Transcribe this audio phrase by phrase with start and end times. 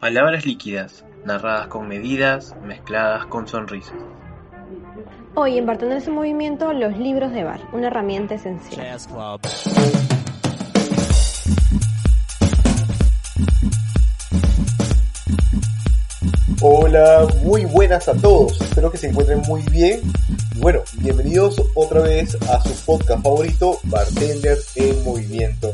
[0.00, 3.96] Palabras líquidas, narradas con medidas, mezcladas con sonrisas.
[5.34, 8.98] Hoy en Bartenders en Movimiento, los libros de bar, una herramienta esencial.
[16.60, 18.60] Hola, muy buenas a todos.
[18.60, 20.02] Espero que se encuentren muy bien.
[20.54, 25.72] Y bueno, bienvenidos otra vez a su podcast favorito, Bartenders en Movimiento.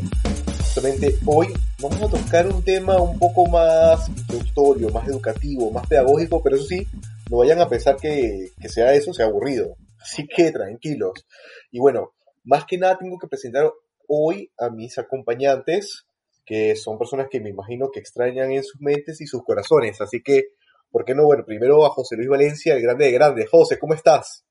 [0.75, 1.49] Justamente hoy
[1.83, 6.65] vamos a tocar un tema un poco más introductorio, más educativo, más pedagógico, pero eso
[6.65, 6.87] sí,
[7.31, 9.77] no vayan a pensar que, que sea eso, sea aburrido.
[10.01, 11.27] Así que tranquilos.
[11.73, 12.13] Y bueno,
[12.45, 13.71] más que nada tengo que presentar
[14.09, 16.07] hoy a mis acompañantes,
[16.47, 20.01] que son personas que me imagino que extrañan en sus mentes y sus corazones.
[20.01, 20.53] Así que,
[20.91, 21.27] ¿por qué no?
[21.27, 23.47] Bueno, primero a José Luis Valencia, el grande de grande.
[23.47, 24.47] José, ¿cómo estás?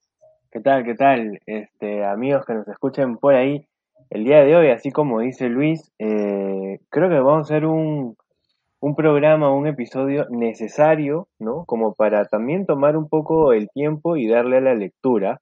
[0.52, 0.84] ¿Qué tal?
[0.84, 1.40] ¿Qué tal?
[1.48, 3.68] Este, amigos que nos escuchen por ahí,
[4.12, 8.18] el día de hoy, así como dice Luis, eh, creo que vamos a hacer un,
[8.82, 11.64] un programa, un episodio necesario, ¿no?
[11.66, 15.40] Como para también tomar un poco el tiempo y darle a la lectura.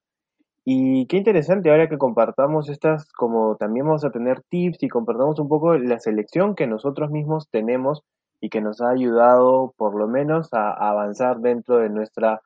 [0.66, 5.40] Y qué interesante ahora que compartamos estas, como también vamos a tener tips y compartamos
[5.40, 8.04] un poco la selección que nosotros mismos tenemos
[8.40, 12.42] y que nos ha ayudado por lo menos a, a avanzar dentro de nuestra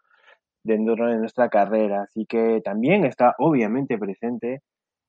[0.63, 2.03] dentro de nuestra carrera.
[2.03, 4.61] Así que también está obviamente presente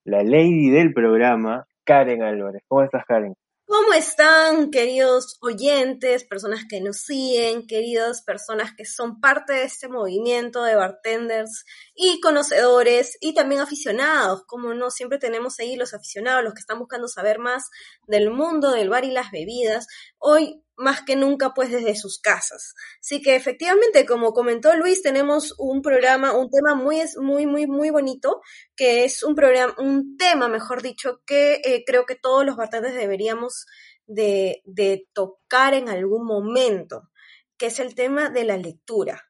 [0.04, 2.62] la lady del programa, Karen Álvarez.
[2.68, 3.34] ¿Cómo estás, Karen?
[3.66, 9.88] ¿Cómo están, queridos oyentes, personas que nos siguen, queridas personas que son parte de este
[9.88, 14.44] movimiento de bartenders y conocedores y también aficionados?
[14.46, 17.70] Como no, siempre tenemos ahí los aficionados, los que están buscando saber más
[18.06, 19.86] del mundo del bar y las bebidas.
[20.18, 22.74] Hoy más que nunca pues desde sus casas.
[23.00, 27.90] Así que efectivamente, como comentó Luis, tenemos un programa, un tema muy, muy, muy, muy
[27.90, 28.40] bonito,
[28.76, 32.94] que es un programa, un tema, mejor dicho, que eh, creo que todos los bartenders
[32.94, 33.66] deberíamos
[34.06, 37.10] de, de tocar en algún momento,
[37.56, 39.22] que es el tema de la lectura,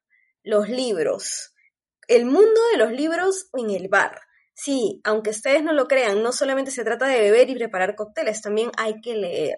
[0.43, 1.55] los libros,
[2.09, 4.21] el mundo de los libros en el bar.
[4.57, 8.41] Sí, aunque ustedes no lo crean, no solamente se trata de beber y preparar cócteles,
[8.41, 9.57] también hay que leer.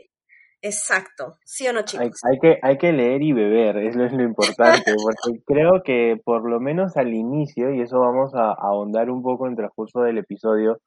[0.66, 2.20] Exacto, ¿sí o no, chicos?
[2.24, 6.20] Hay, hay, que, hay que leer y beber, eso es lo importante, porque creo que
[6.24, 9.56] por lo menos al inicio, y eso vamos a, a ahondar un poco en el
[9.56, 10.80] transcurso del episodio,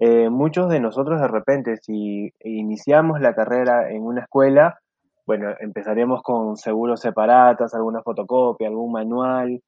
[0.00, 4.78] eh, muchos de nosotros de repente, si iniciamos la carrera en una escuela,
[5.26, 9.60] bueno, empezaremos con seguros separatas, alguna fotocopia, algún manual,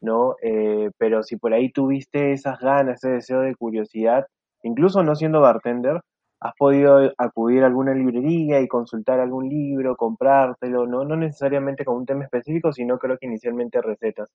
[0.00, 0.34] ¿no?
[0.42, 4.26] Eh, pero si por ahí tuviste esas ganas, ese deseo de curiosidad,
[4.62, 6.00] incluso no siendo bartender,
[6.40, 11.96] has podido acudir a alguna librería y consultar algún libro, comprártelo, no, no necesariamente con
[11.96, 14.28] un tema específico, sino creo que inicialmente recetas.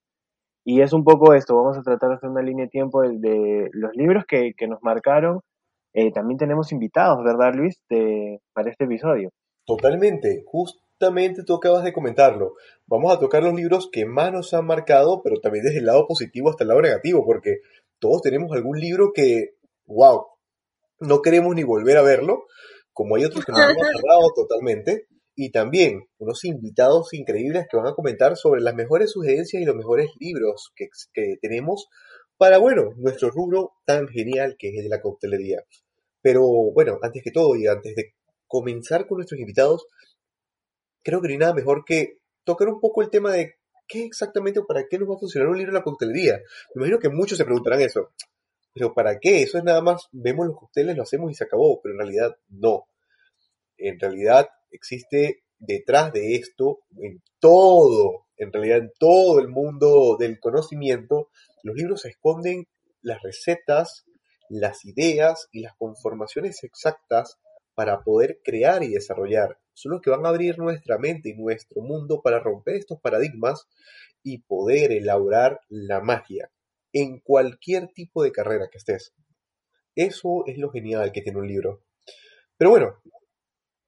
[0.66, 3.70] Y es un poco esto, vamos a tratar de hacer una línea de tiempo de,
[3.74, 5.42] los libros que, que, nos marcaron.
[5.94, 7.76] Eh, también tenemos invitados, ¿verdad Luis?
[7.90, 9.30] De, para este episodio.
[9.66, 12.54] Totalmente, justamente tú acabas de comentarlo.
[12.88, 16.08] Vamos a tocar los libros que más nos han marcado, pero también desde el lado
[16.08, 17.58] positivo hasta el lado negativo, porque
[18.00, 19.52] todos tenemos algún libro que,
[19.86, 20.33] wow,
[21.04, 22.46] no queremos ni volver a verlo,
[22.92, 27.88] como hay otros que nos han cerrado totalmente, y también unos invitados increíbles que van
[27.88, 31.88] a comentar sobre las mejores sugerencias y los mejores libros que, que tenemos
[32.38, 35.64] para, bueno, nuestro rubro tan genial que es el de la coctelería.
[36.22, 36.44] Pero
[36.74, 38.14] bueno, antes que todo y antes de
[38.48, 39.88] comenzar con nuestros invitados,
[41.04, 43.56] creo que no hay nada mejor que tocar un poco el tema de
[43.88, 46.38] qué exactamente o para qué nos va a funcionar un libro de la coctelería.
[46.74, 48.12] Me imagino que muchos se preguntarán eso.
[48.74, 49.44] Pero ¿para qué?
[49.44, 52.36] Eso es nada más, vemos los cócteles, lo hacemos y se acabó, pero en realidad
[52.50, 52.88] no.
[53.78, 60.40] En realidad existe detrás de esto, en todo, en realidad en todo el mundo del
[60.40, 61.30] conocimiento,
[61.62, 62.68] los libros esconden
[63.02, 64.06] las recetas,
[64.50, 67.38] las ideas y las conformaciones exactas
[67.76, 69.60] para poder crear y desarrollar.
[69.74, 73.68] Son los que van a abrir nuestra mente y nuestro mundo para romper estos paradigmas
[74.24, 76.50] y poder elaborar la magia
[76.94, 79.14] en cualquier tipo de carrera que estés.
[79.96, 81.84] Eso es lo genial que tiene un libro.
[82.58, 83.02] Pero bueno,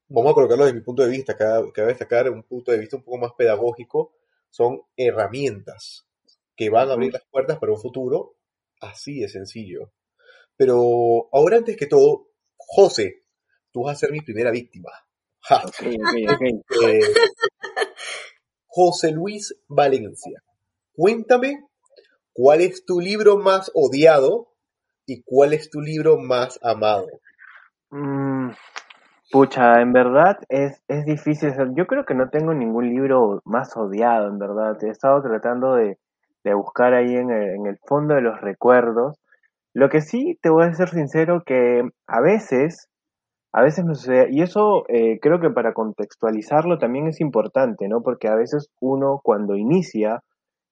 [0.08, 2.98] vamos a colocarlo desde mi punto de vista, cada, cada destacar un punto de vista
[2.98, 4.16] un poco más pedagógico,
[4.50, 6.08] son herramientas
[6.56, 8.38] que van a abrir las puertas para un futuro
[8.82, 9.92] así de sencillo.
[10.56, 13.24] Pero ahora antes que todo, José,
[13.72, 14.90] tú vas a ser mi primera víctima.
[15.48, 15.62] Ja.
[15.64, 16.60] Okay, okay, okay.
[16.90, 17.00] Eh,
[18.66, 20.44] José Luis Valencia,
[20.92, 21.68] cuéntame
[22.36, 24.50] cuál es tu libro más odiado
[25.08, 27.08] y cuál es tu libro más amado.
[27.92, 28.50] Mm,
[29.32, 31.54] pucha, en verdad es, es difícil.
[31.76, 34.78] Yo creo que no tengo ningún libro más odiado, en verdad.
[34.84, 35.98] He estado tratando de,
[36.44, 39.18] de buscar ahí en el, en el fondo de los recuerdos.
[39.74, 42.90] Lo que sí te voy a ser sincero que a veces
[43.54, 48.02] a veces me sucede, y eso eh, creo que para contextualizarlo también es importante, ¿no?
[48.02, 50.22] Porque a veces uno cuando inicia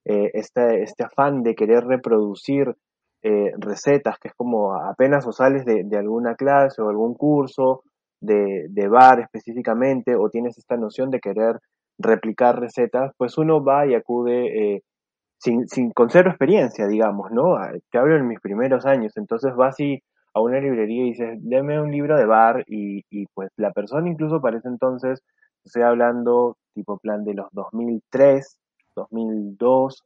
[0.05, 2.75] eh, este, afán de querer reproducir
[3.21, 7.83] eh, recetas, que es como apenas o sales de, alguna clase o algún curso
[8.21, 11.59] de, de, bar específicamente, o tienes esta noción de querer
[11.97, 14.81] replicar recetas, pues uno va y acude
[15.37, 17.57] sin, sin, con cero experiencia, digamos, ¿no?
[17.91, 20.01] Te hablo en mis primeros años, entonces vas y
[20.33, 24.09] a una librería y dices, deme un libro de bar y, y pues la persona
[24.09, 25.21] incluso para ese entonces,
[25.63, 28.57] estoy hablando tipo plan de los 2003,
[28.95, 30.03] 2002,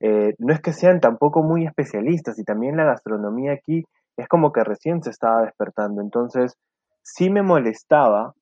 [0.00, 3.84] eh, no es que sean tampoco muy especialistas y también la gastronomía aquí
[4.16, 6.56] es como que recién se estaba despertando, entonces
[7.02, 8.34] sí me molestaba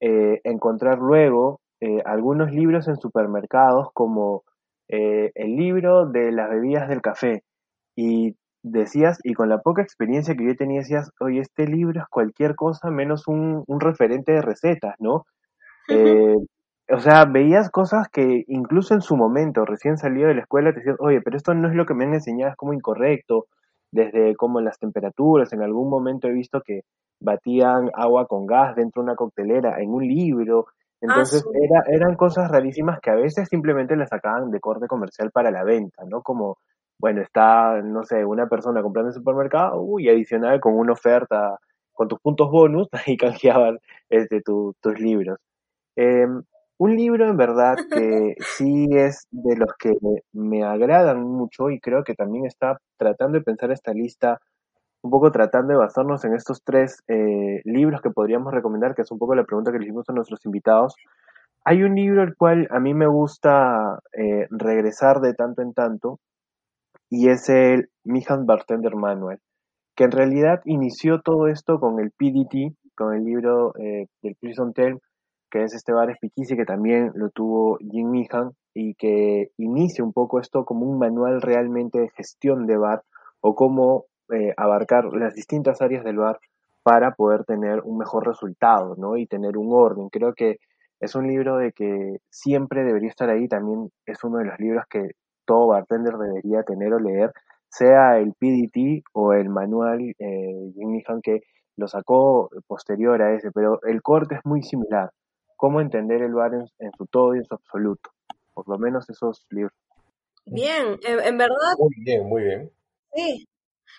[0.00, 4.42] eh, encontrar luego eh, algunos libros en supermercados como
[4.88, 7.42] el libro de las bebidas del café.
[7.96, 12.06] Y decías, y con la poca experiencia que yo tenía, decías, oye, este libro es
[12.08, 15.24] cualquier cosa menos un, un referente de recetas, ¿no?
[16.88, 20.78] O sea, veías cosas que incluso en su momento, recién salido de la escuela, te
[20.78, 23.46] decías, oye, pero esto no es lo que me han enseñado, es como incorrecto,
[23.90, 26.82] desde como las temperaturas, en algún momento he visto que
[27.20, 30.66] batían agua con gas dentro de una coctelera en un libro,
[31.00, 35.50] entonces era, eran cosas rarísimas que a veces simplemente las sacaban de corte comercial para
[35.50, 36.22] la venta, ¿no?
[36.22, 36.58] Como
[36.98, 41.58] bueno, está, no sé, una persona comprando en el supermercado, uy, adicional con una oferta,
[41.92, 43.78] con tus puntos bonus, ahí canjeaban
[44.08, 45.38] este, tus libros.
[45.96, 46.42] Em,
[46.78, 49.92] un libro en verdad que sí es de los que
[50.32, 54.40] me, agradan mucho y creo que también está tratando de pensar esta lista,
[55.02, 59.10] un poco tratando de basarnos en estos tres eh, libros que podríamos recomendar, que es
[59.10, 60.94] un poco la pregunta que le hicimos a nuestros invitados.
[61.64, 66.20] Hay un libro el cual a mí me gusta eh, regresar de tanto en tanto,
[67.08, 69.38] y es el Mihan Bartender Manual,
[69.94, 74.72] que en realidad inició todo esto con el PDT, con el libro eh, del Prison
[74.72, 74.98] Term,
[75.50, 80.12] que es este bar espiquici que también lo tuvo Jim Mihan y que inicia un
[80.12, 83.02] poco esto como un manual realmente de gestión de bar
[83.40, 86.38] o cómo eh, abarcar las distintas áreas del bar
[86.82, 89.16] para poder tener un mejor resultado, ¿no?
[89.16, 90.08] Y tener un orden.
[90.08, 90.58] Creo que
[91.00, 93.48] es un libro de que siempre debería estar ahí.
[93.48, 95.10] También es uno de los libros que
[95.44, 97.32] todo bartender debería tener o leer,
[97.68, 101.40] sea el PDT o el manual eh, Jimmy que
[101.76, 105.10] lo sacó posterior a ese, pero el corte es muy similar.
[105.56, 108.10] Cómo entender el bar en, su todo y en su absoluto.
[108.54, 109.72] Por lo menos esos libros.
[110.44, 111.74] Bien, en, verdad.
[111.78, 112.72] Muy bien, muy bien.
[113.12, 113.48] Sí.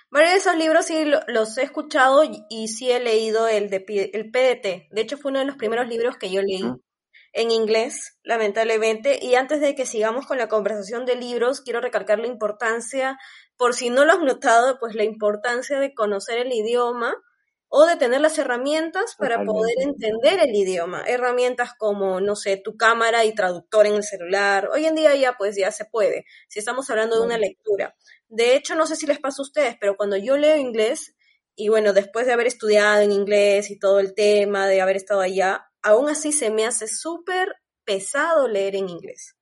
[0.10, 4.32] Varios de esos libros sí los he escuchado y, sí he leído el de el
[4.32, 4.94] PDT.
[4.94, 6.64] De hecho, fue uno de los primeros libros que yo leí
[7.34, 9.20] en inglés, lamentablemente.
[9.22, 13.18] Y antes de que sigamos con la conversación de libros, quiero recalcar la importancia,
[13.58, 17.16] por si no lo has notado, pues la importancia de conocer el idioma
[17.70, 21.04] o de tener las herramientas para poder entender el idioma.
[21.06, 24.70] Herramientas como, no sé, tu cámara y traductor en el celular.
[24.74, 27.96] Hoy en día ya pues ya se puede, si estamos hablando de una lectura.
[28.28, 31.16] De hecho, no sé si les pasa a ustedes, pero cuando yo leo inglés,
[31.56, 35.22] y bueno, después de haber estudiado en inglés y todo el tema, de haber estado
[35.22, 39.37] allá, aún así se me hace súper pesado leer en inglés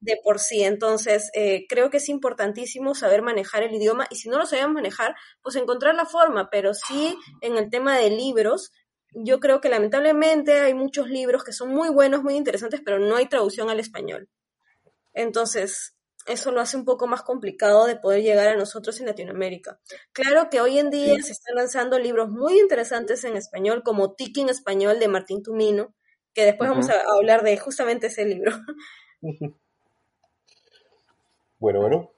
[0.00, 0.62] de por sí.
[0.62, 4.72] Entonces, eh, creo que es importantísimo saber manejar el idioma y si no lo sabemos
[4.72, 8.72] manejar, pues encontrar la forma, pero sí en el tema de libros,
[9.12, 13.16] yo creo que lamentablemente hay muchos libros que son muy buenos, muy interesantes, pero no
[13.16, 14.28] hay traducción al español.
[15.12, 15.94] Entonces,
[16.26, 19.80] eso lo hace un poco más complicado de poder llegar a nosotros en Latinoamérica.
[20.12, 24.42] Claro que hoy en día se están lanzando libros muy interesantes en español, como Tiki
[24.42, 25.94] en español de Martín Tumino,
[26.34, 28.52] que después vamos a, hablar de justamente ese libro.
[31.58, 32.12] Bueno, bueno,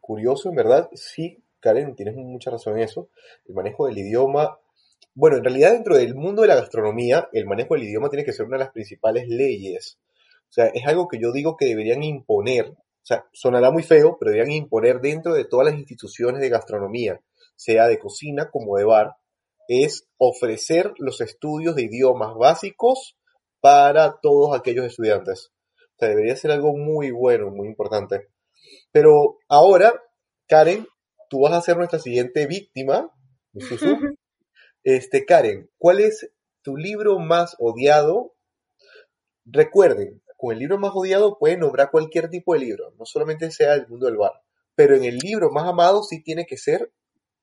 [0.00, 3.08] curioso, en verdad, sí, Karen, tienes mucha razón en eso.
[3.46, 4.58] El manejo del idioma,
[5.14, 8.32] bueno, en realidad dentro del mundo de la gastronomía, el manejo del idioma tiene que
[8.32, 9.96] ser una de las principales leyes.
[10.48, 14.16] O sea, es algo que yo digo que deberían imponer o sea, sonará muy feo,
[14.18, 17.20] pero deberían imponer dentro de todas las instituciones de gastronomía,
[17.56, 19.16] sea de cocina como de bar,
[19.68, 23.16] es ofrecer los estudios de idiomas básicos
[23.60, 25.50] para todos aquellos estudiantes.
[26.00, 28.28] Sea, debería ser algo muy bueno, muy importante.
[28.90, 30.02] Pero ahora,
[30.48, 30.86] Karen,
[31.28, 33.12] tú vas a ser nuestra siguiente víctima.
[34.82, 38.34] Este, Karen, ¿cuál es tu libro más odiado?
[39.44, 43.74] Recuerden, con el libro más odiado puede nombrar cualquier tipo de libro, no solamente sea
[43.74, 44.32] el mundo del bar,
[44.74, 46.90] pero en el libro más amado sí tiene que ser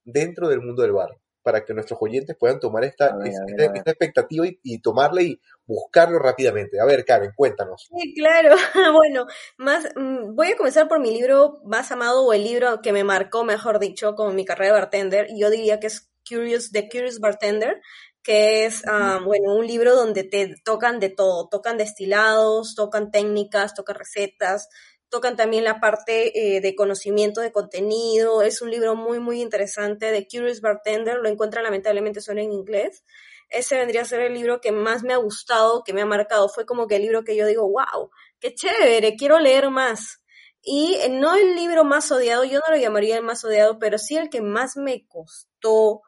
[0.03, 1.11] dentro del mundo del bar,
[1.47, 3.77] para que nuestros oyentes puedan tomar esta, A ver, esta, a ver, a ver.
[3.77, 6.77] esta expectativa y, y tomarla y buscarlo rápidamente.
[6.77, 7.87] A ver, Karen, cuéntanos.
[7.89, 8.53] Sí, claro.
[8.93, 12.91] Bueno, más mm, voy a comenzar por mi libro más amado o el libro que
[12.91, 15.27] me marcó, mejor dicho, como mi carrera de bartender.
[15.29, 17.79] Y yo diría que es Curious, The Curious Bartender,
[18.23, 23.73] que es, ah, bueno, un libro donde te tocan de todo, tocan destilados, tocan técnicas,
[23.73, 24.67] tocan recetas,
[25.09, 28.41] tocan también la parte eh, de conocimiento de contenido.
[28.41, 30.11] Es un libro muy, muy interesante.
[30.11, 33.03] The Curious Bartender, lo encuentran lamentablemente solo en inglés.
[33.49, 36.49] Ese vendría a ser el libro que más me ha gustado, que me ha marcado.
[36.49, 38.09] Fue como que el libro que yo digo, wow,
[38.39, 40.21] qué chévere, quiero leer más.
[40.61, 43.97] Y eh, no el libro más odiado, yo no lo llamaría el más odiado, pero
[43.97, 46.01] sí el que más me costó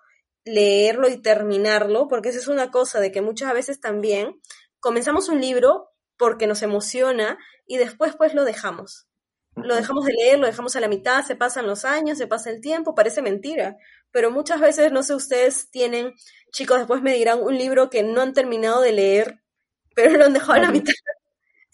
[0.43, 4.39] leerlo y terminarlo, porque esa es una cosa de que muchas veces también
[4.79, 7.37] comenzamos un libro porque nos emociona
[7.69, 9.07] y después pues lo dejamos.
[9.55, 12.49] Lo dejamos de leer, lo dejamos a la mitad, se pasan los años, se pasa
[12.49, 13.77] el tiempo, parece mentira,
[14.11, 16.13] pero muchas veces, no sé, ustedes tienen,
[16.53, 19.41] chicos, después me dirán un libro que no han terminado de leer,
[19.95, 20.93] pero lo han dejado a la mitad.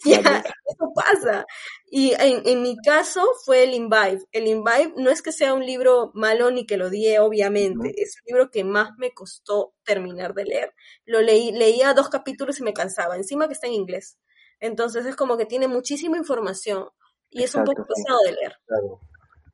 [0.06, 1.46] Ya, eso pasa.
[1.88, 4.20] Y en, en mi caso fue el Imbibe.
[4.32, 7.94] El Imbibe no es que sea un libro malo ni que lo odié, obviamente.
[8.02, 10.74] Es un libro que más me costó terminar de leer.
[11.06, 13.16] Lo leí, leía dos capítulos y me cansaba.
[13.16, 14.18] Encima que está en inglés.
[14.66, 16.86] Entonces es como que tiene muchísima información
[17.30, 18.54] y es un poco pesado de leer.
[18.66, 19.00] Claro.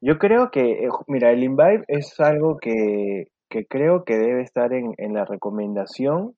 [0.02, 4.74] Yo creo que, eh, mira, el Imbibe es algo que, que creo que debe estar
[4.74, 6.36] en, en la recomendación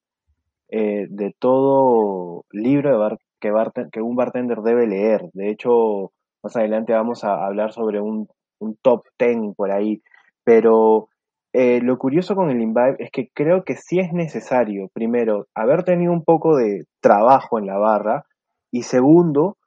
[0.70, 5.30] eh, de todo libro de bar- que, barten- que un bartender debe leer.
[5.34, 6.12] De hecho,
[6.44, 8.28] más adelante vamos a hablar sobre un,
[8.60, 10.02] un top 10 por ahí.
[10.44, 11.08] Pero
[11.54, 15.84] eh, lo curioso con el Imbibe es que creo que sí es necesario, primero, haber
[15.84, 18.26] tenido un poco de trabajo en la barra
[18.74, 19.58] y segundo,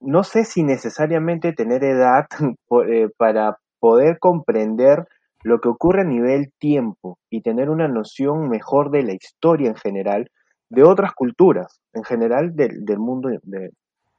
[0.00, 2.26] no sé si necesariamente tener edad
[2.88, 5.06] eh, para poder comprender
[5.44, 9.76] lo que ocurre a nivel tiempo y tener una noción mejor de la historia en
[9.76, 10.32] general,
[10.70, 13.70] de otras culturas, en general del, del mundo, de,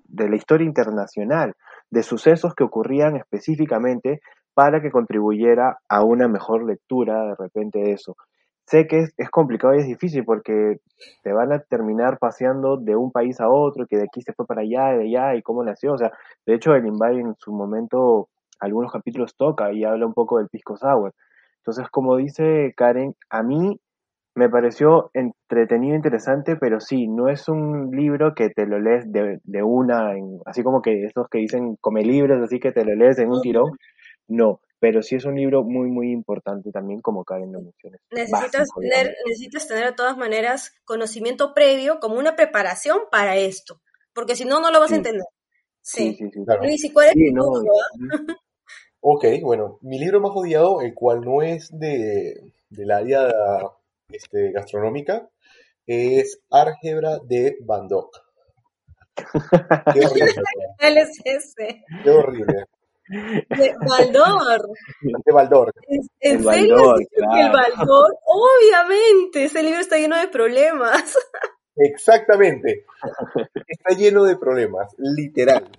[0.05, 1.53] de la historia internacional,
[1.91, 4.22] de sucesos que ocurrían específicamente
[4.53, 8.15] para que contribuyera a una mejor lectura de repente de eso.
[8.70, 10.78] Sé que es, es complicado y es difícil porque
[11.24, 14.46] te van a terminar paseando de un país a otro, que de aquí se fue
[14.46, 15.94] para allá, de allá, y cómo nació.
[15.94, 16.12] O sea,
[16.46, 20.50] de hecho, el Invite en su momento, algunos capítulos toca y habla un poco del
[20.50, 21.14] pisco sour.
[21.60, 23.80] Entonces, como dice Karen, a mí
[24.36, 29.40] me pareció entretenido, interesante, pero sí, no es un libro que te lo lees de,
[29.44, 32.96] de una, en- así como que esos que dicen come libros, así que te lo
[32.96, 33.72] lees en un tirón.
[34.28, 37.98] No, pero sí es un libro muy, muy importante también, como Karen lo menciona.
[38.12, 43.81] Necesitas Básico, tener, necesitas tener de todas maneras conocimiento previo como una preparación para esto,
[44.13, 44.98] porque si no, no lo vas a Sí.
[44.98, 45.25] entender.
[45.81, 46.15] Sí, Sí.
[46.17, 46.45] sí, sí.
[46.45, 46.63] Claro.
[46.63, 47.89] Luis, ¿y cuál es Sí, tu no, libro, ah?
[49.01, 53.29] Ok, bueno, mi libro más odiado, el cual no es de, del área
[54.12, 55.29] este, gastronómica,
[55.88, 58.12] es Álgebra de Van Gogh.
[59.93, 60.33] Qué horrible,
[60.77, 61.83] ¿Cuál es ese?
[62.03, 62.65] qué horrible.
[63.10, 64.70] De Baldor.
[65.25, 65.74] De Baldor.
[65.88, 67.51] ¿En El serio Baldor, el.
[67.51, 68.16] Baldor?
[68.25, 71.18] Obviamente, ese libro está lleno de problemas.
[71.75, 72.86] Exactamente.
[73.68, 75.70] Está lleno de problemas, literal.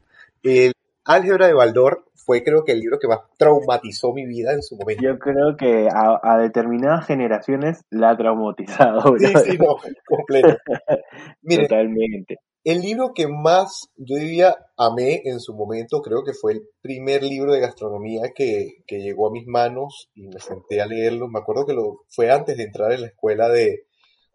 [0.42, 0.72] El
[1.04, 4.76] Álgebra de Baldor fue creo que el libro que más traumatizó mi vida en su
[4.76, 5.02] momento.
[5.02, 10.56] Yo creo que a, a determinadas generaciones la ha traumatizado, Sí, sí, no, completo.
[11.68, 12.38] Totalmente.
[12.64, 17.22] El libro que más, yo diría, amé en su momento, creo que fue el primer
[17.22, 21.28] libro de gastronomía que, que llegó a mis manos y me senté a leerlo.
[21.28, 23.86] Me acuerdo que lo fue antes de entrar en la escuela de,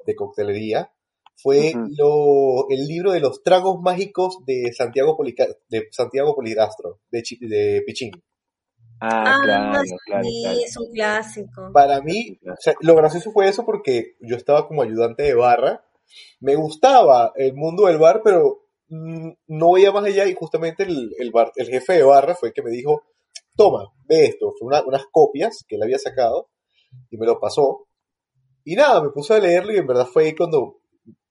[0.05, 0.91] de coctelería.
[1.37, 7.23] Fue lo, el libro de los tragos mágicos de Santiago, Polica- de Santiago Poligastro, de,
[7.41, 8.11] de Pichín.
[9.01, 10.59] Ah, claro, sí, claro, claro.
[10.65, 11.71] es un clásico.
[11.73, 15.84] Para mí, o sea, lo gracioso fue eso porque yo estaba como ayudante de barra.
[16.39, 21.11] Me gustaba el mundo del bar, pero mm, no veía más allá y justamente el,
[21.17, 23.03] el, bar, el jefe de barra fue el que me dijo,
[23.55, 24.53] toma, ve esto.
[24.59, 26.49] Fue una- unas copias que él había sacado
[27.09, 27.87] y me lo pasó.
[28.63, 30.77] Y nada, me puse a leerlo y en verdad fue ahí cuando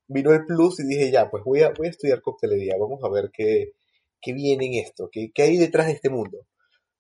[0.07, 3.09] vino el plus y dije, ya, pues voy a, voy a estudiar coctelería, vamos a
[3.11, 3.73] ver qué,
[4.21, 6.39] qué viene en esto, qué, qué hay detrás de este mundo.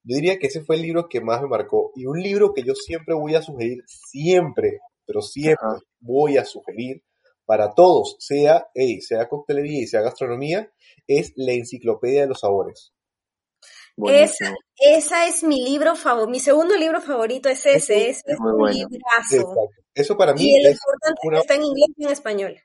[0.02, 2.62] Yo diría que ese fue el libro que más me marcó y un libro que
[2.62, 5.78] yo siempre voy a sugerir, siempre, pero siempre Ajá.
[6.00, 7.02] voy a sugerir
[7.46, 10.70] para todos, sea, hey, sea coctelería y sea gastronomía,
[11.06, 12.92] es la enciclopedia de los sabores.
[14.76, 18.58] Esa es mi libro favorito, mi segundo libro favorito es ese, ese es muy un
[18.58, 18.74] bueno.
[18.76, 19.36] librazo.
[19.36, 19.70] Exacto.
[19.94, 22.10] Eso para mí Y el es importante es una- que está en inglés y en
[22.10, 22.60] español.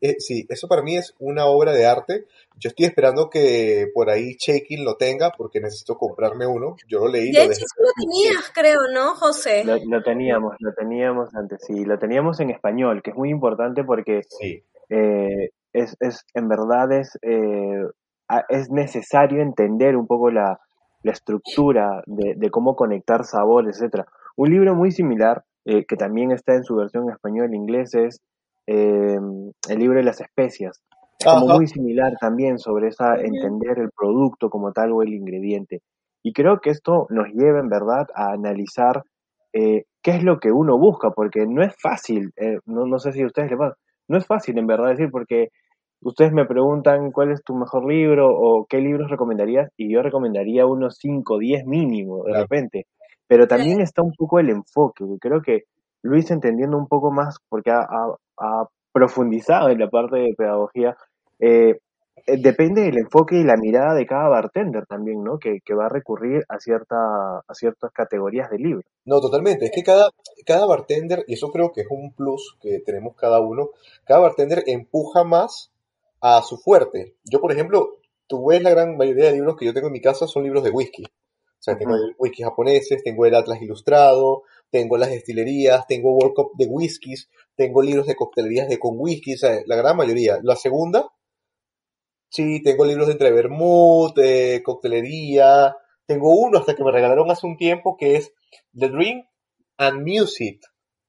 [0.00, 2.26] Eh, sí, eso para mí es una obra de arte.
[2.56, 6.76] Yo estoy esperando que por ahí Shaking lo tenga porque necesito comprarme uno.
[6.88, 7.32] Yo lo leí.
[7.32, 9.64] De lo hecho, lo tenías, creo, ¿no, José?
[9.64, 13.82] Lo, lo teníamos, lo teníamos antes, sí, lo teníamos en español, que es muy importante
[13.84, 17.82] porque Sí, eh, es, es, en verdad es, eh,
[18.48, 20.60] es necesario entender un poco la,
[21.02, 24.06] la estructura de, de cómo conectar sabores, etcétera.
[24.36, 27.94] Un libro muy similar, eh, que también está en su versión en español e inglés,
[27.94, 28.20] es
[28.72, 29.18] eh,
[29.68, 30.80] el libro de las especias.
[31.18, 31.56] Es como Ajá.
[31.56, 35.80] muy similar también sobre esa entender el producto como tal o el ingrediente.
[36.24, 39.02] Y creo que esto nos lleva en verdad a analizar
[39.52, 43.12] eh, qué es lo que uno busca, porque no es fácil, eh, no, no sé
[43.12, 43.76] si a ustedes les pasa,
[44.08, 45.48] no es fácil en verdad decir, porque
[46.00, 50.64] ustedes me preguntan cuál es tu mejor libro o qué libros recomendarías, y yo recomendaría
[50.66, 52.42] unos 5, 10 mínimo de Claro.
[52.44, 52.86] repente.
[53.28, 55.64] Pero también está un poco el enfoque, que creo que
[56.02, 60.96] Luis entendiendo un poco más, porque ha, ha- ha profundizado en la parte de pedagogía,
[61.38, 61.78] eh,
[62.26, 65.38] eh, depende del enfoque y la mirada de cada bartender también, ¿no?
[65.38, 68.84] Que, que va a recurrir a, cierta, a ciertas categorías de libros.
[69.04, 69.64] No, totalmente.
[69.66, 70.10] Es que cada,
[70.46, 73.70] cada bartender, y eso creo que es un plus que tenemos cada uno,
[74.04, 75.70] cada bartender empuja más
[76.20, 77.14] a su fuerte.
[77.24, 77.96] Yo, por ejemplo,
[78.28, 80.62] tú ves la gran mayoría de libros que yo tengo en mi casa son libros
[80.62, 81.04] de whisky.
[81.04, 86.34] O sea, tengo el whisky japoneses, tengo el Atlas Ilustrado, tengo las destilerías, tengo World
[86.34, 89.34] Cup de whiskies, tengo libros de coctelerías de con whisky,
[89.66, 90.38] la gran mayoría.
[90.42, 91.06] La segunda,
[92.30, 94.16] sí, tengo libros de entre vermouth,
[94.64, 95.76] coctelería,
[96.06, 98.32] tengo uno hasta que me regalaron hace un tiempo que es
[98.76, 99.26] The Drink
[99.76, 100.62] and Music,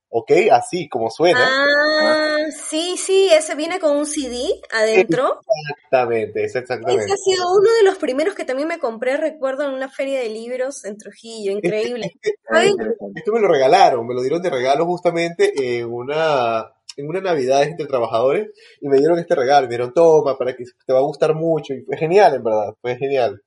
[0.09, 0.31] ¿ok?
[0.51, 1.49] Así como suena.
[1.49, 5.41] Ah, sí, sí, ese viene con un CD adentro.
[5.69, 7.13] Exactamente, es Ese exactamente.
[7.13, 10.29] ha sido uno de los primeros que también me compré, recuerdo, en una feria de
[10.29, 12.11] libros en Trujillo, increíble.
[12.49, 13.19] Ah, Ay, interesante.
[13.19, 17.63] Esto me lo regalaron, me lo dieron de regalo justamente en una, en una Navidad
[17.63, 18.49] entre trabajadores
[18.81, 21.73] y me dieron este regalo, me dieron toma para que te va a gustar mucho
[21.73, 23.41] y fue genial en verdad, fue genial.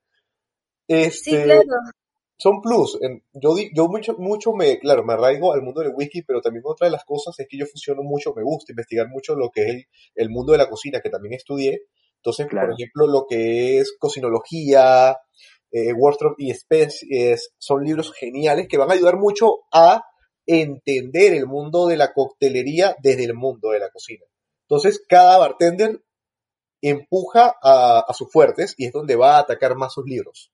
[0.88, 1.62] Sí, Este, claro.
[2.38, 2.98] Son plus.
[3.00, 6.40] En- yo, di- yo mucho, mucho me, claro, me arraigo al mundo del whisky, pero
[6.40, 9.50] también otra de las cosas es que yo fusiono mucho, me gusta investigar mucho lo
[9.50, 11.82] que es el, el mundo de la cocina, que también estudié.
[12.16, 15.16] Entonces, por ejemplo, lo que es cocinología,
[15.70, 15.92] eh,
[16.38, 20.02] y especies, son libros geniales que van a ayudar mucho a
[20.46, 24.24] entender el mundo de la coctelería desde el mundo de la cocina.
[24.68, 26.02] Entonces, cada bartender
[26.80, 30.52] empuja a, a sus fuertes y es donde va a atacar más sus libros.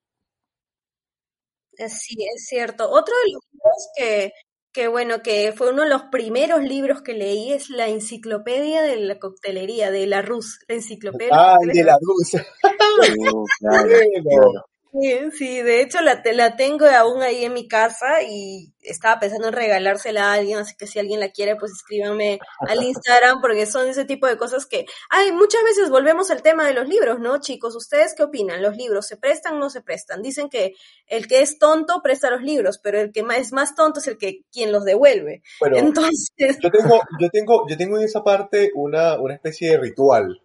[1.77, 2.91] Sí, es cierto.
[2.91, 4.33] Otro de los libros que,
[4.73, 8.97] que, bueno, que fue uno de los primeros libros que leí es la enciclopedia de
[8.97, 11.97] la coctelería, de la Rus, la enciclopedia Ah, el de la
[13.61, 13.89] claro,
[14.23, 14.65] claro.
[14.95, 19.19] Sí, sí, de hecho la, te- la tengo aún ahí en mi casa y estaba
[19.21, 23.41] pensando en regalársela a alguien, así que si alguien la quiere, pues escríbanme al Instagram
[23.41, 26.87] porque son ese tipo de cosas que, ay, muchas veces volvemos al tema de los
[26.89, 27.75] libros, ¿no, chicos?
[27.75, 28.61] ¿Ustedes qué opinan?
[28.61, 30.21] ¿Los libros se prestan o no se prestan?
[30.21, 30.75] Dicen que
[31.07, 34.19] el que es tonto presta los libros, pero el que es más tonto es el
[34.19, 35.43] que quien los devuelve.
[35.59, 39.79] Bueno, Entonces, yo tengo, yo tengo, yo tengo en esa parte una, una especie de
[39.79, 40.43] ritual,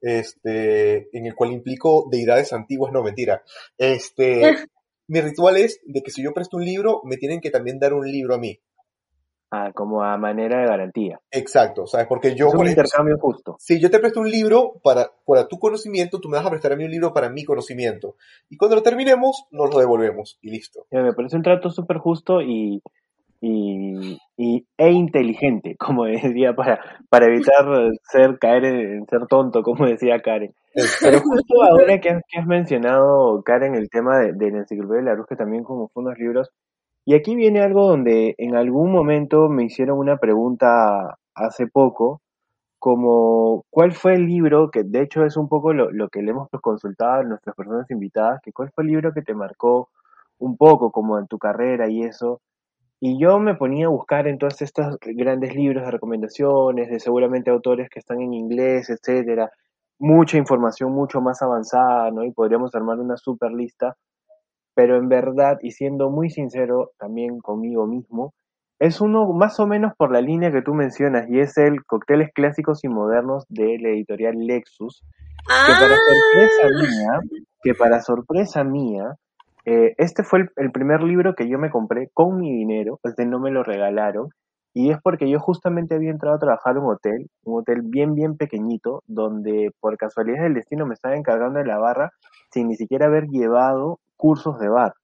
[0.00, 3.42] este, en el cual implico deidades antiguas, no mentira.
[3.76, 4.42] Este,
[5.08, 7.94] mi ritual es de que si yo presto un libro, me tienen que también dar
[7.94, 8.60] un libro a mí.
[9.50, 11.20] Ah, como a manera de garantía.
[11.30, 12.06] Exacto, ¿sabes?
[12.06, 13.56] Porque yo, es un por ejemplo, intercambio justo.
[13.58, 16.72] si yo te presto un libro para, para tu conocimiento, tú me vas a prestar
[16.72, 18.16] a mí un libro para mi conocimiento.
[18.50, 20.86] Y cuando lo terminemos, nos lo devolvemos y listo.
[20.90, 22.82] Me parece un trato súper justo y,
[23.40, 27.64] y, y- e inteligente, como decía, para, para evitar
[28.10, 30.54] ser caer en, ser tonto, como decía Karen.
[31.02, 35.14] Pero justo ahora que has, mencionado, Karen, el tema de, de la enciclopedia de la
[35.14, 36.50] Luz, también como fue unos libros,
[37.04, 42.20] y aquí viene algo donde en algún momento me hicieron una pregunta hace poco,
[42.78, 46.30] como cuál fue el libro, que de hecho es un poco lo, lo que le
[46.32, 49.90] hemos consultado a nuestras personas invitadas, que cuál fue el libro que te marcó
[50.38, 52.40] un poco como en tu carrera y eso.
[53.00, 57.50] Y yo me ponía a buscar en todos estos grandes libros de recomendaciones, de seguramente
[57.50, 59.50] autores que están en inglés, etcétera,
[59.98, 62.24] mucha información mucho más avanzada, ¿no?
[62.24, 63.96] Y podríamos armar una super lista,
[64.74, 68.34] pero en verdad, y siendo muy sincero también conmigo mismo,
[68.80, 72.30] es uno más o menos por la línea que tú mencionas, y es el Cócteles
[72.32, 75.04] Clásicos y Modernos de la editorial Lexus,
[75.66, 77.20] que para sorpresa ah, mía,
[77.62, 79.14] que para sorpresa mía,
[79.64, 83.40] eh, este fue el, primer libro que yo me compré con mi dinero, este no
[83.40, 84.30] me lo regalaron,
[84.74, 88.14] y es porque yo justamente había entrado a trabajar en un hotel, un hotel bien,
[88.14, 92.12] bien pequeñito, donde por casualidad del destino me estaba encargando de la barra
[92.52, 94.94] sin ni siquiera haber llevado cursos de bar.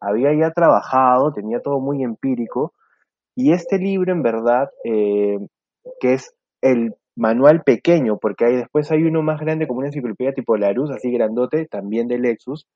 [0.00, 2.72] Había ya trabajado, tenía todo muy empírico,
[3.34, 5.38] y este libro en verdad, eh,
[6.00, 10.32] que es el manual pequeño, porque hay, después hay uno más grande como una enciclopedia
[10.32, 12.66] tipo Larousse, así grandote, también de Lexus,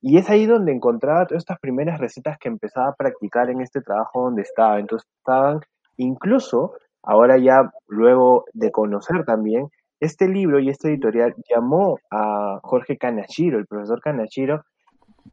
[0.00, 3.80] y es ahí donde encontraba todas estas primeras recetas que empezaba a practicar en este
[3.80, 4.78] trabajo donde estaba.
[4.78, 5.60] Entonces estaban,
[5.96, 9.68] incluso, ahora ya luego de conocer también,
[10.00, 14.62] este libro y esta editorial llamó a Jorge Kanashiro, el profesor Kanashiro,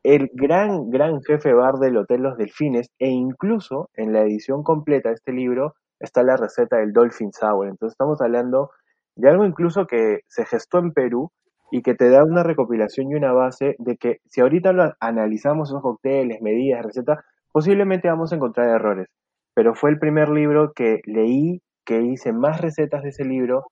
[0.03, 5.09] el gran, gran jefe bar del Hotel Los Delfines, e incluso en la edición completa
[5.09, 7.67] de este libro está la receta del Dolphin Sour.
[7.67, 8.71] Entonces estamos hablando
[9.15, 11.31] de algo incluso que se gestó en Perú
[11.73, 15.69] y que te da una recopilación y una base de que si ahorita lo analizamos
[15.69, 19.07] esos cócteles, medidas, recetas, posiblemente vamos a encontrar errores.
[19.55, 23.63] Pero fue el primer libro que leí, que hice más recetas de ese libro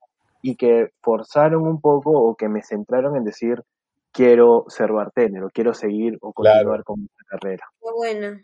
[0.42, 3.62] y que forzaron un poco o que me centraron en decir
[4.12, 7.68] quiero ser bartender o quiero seguir o continuar con mi carrera.
[7.96, 8.40] bueno.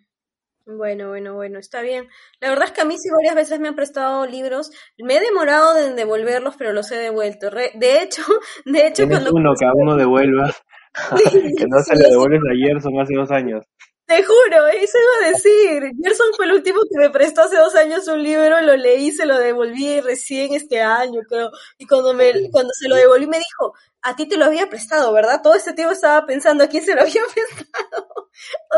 [0.67, 2.09] Bueno, bueno, bueno, está bien.
[2.41, 4.69] La verdad es que a mí sí varias veces me han prestado libros.
[4.97, 7.49] Me he demorado en devolverlos, pero los he devuelto.
[7.49, 8.21] de hecho,
[8.65, 9.31] de hecho cuando...
[9.33, 10.53] uno que a uno devuelva,
[11.57, 13.63] que no se le devuelves ayer, son hace dos años.
[14.07, 15.91] Te juro, eso iba a decir.
[16.01, 19.25] Gerson fue el último que me prestó hace dos años un libro, lo leí, se
[19.25, 21.49] lo devolví recién este año, creo.
[21.77, 25.13] Y cuando me, cuando se lo devolví me dijo, a ti te lo había prestado,
[25.13, 25.41] ¿verdad?
[25.41, 28.07] Todo este tiempo estaba pensando a quién se lo había prestado.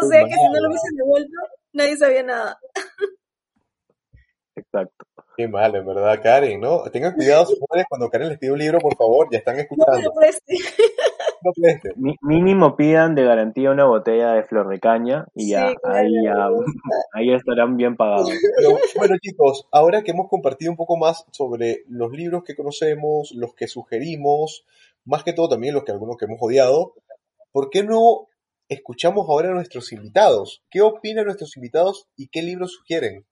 [0.01, 1.37] o sea que si no lo hubiesen devuelto,
[1.73, 2.59] nadie sabía nada.
[4.55, 5.05] Exacto.
[5.37, 6.83] Qué mal, en verdad, Karen, ¿no?
[6.91, 7.45] Tengan cuidado,
[7.89, 10.09] cuando Karen les pide un libro, por favor, ya están escuchando.
[11.41, 11.93] No preste.
[12.21, 16.13] mínimo pidan de garantía una botella de flor de caña y ya, ahí,
[17.13, 18.29] ahí estarán bien pagados.
[18.97, 23.53] bueno chicos, ahora que hemos compartido un poco más sobre los libros que conocemos, los
[23.53, 24.65] que sugerimos,
[25.05, 26.93] más que todo también los que algunos que hemos odiado,
[27.53, 28.27] ¿por qué no
[28.69, 30.63] escuchamos ahora a nuestros invitados?
[30.69, 33.25] ¿Qué opinan nuestros invitados y qué libros sugieren?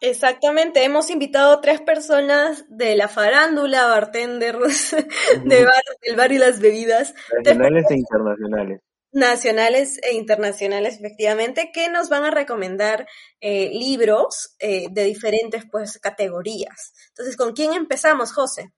[0.00, 4.96] Exactamente, hemos invitado a tres personas de la farándula, bartenders
[5.44, 7.14] de bar, del bar y las bebidas.
[7.44, 8.80] Nacionales e internacionales.
[9.12, 13.06] Nacionales e internacionales, efectivamente, que nos van a recomendar
[13.40, 16.94] eh, libros eh, de diferentes pues, categorías.
[17.10, 18.72] Entonces, ¿con quién empezamos, José?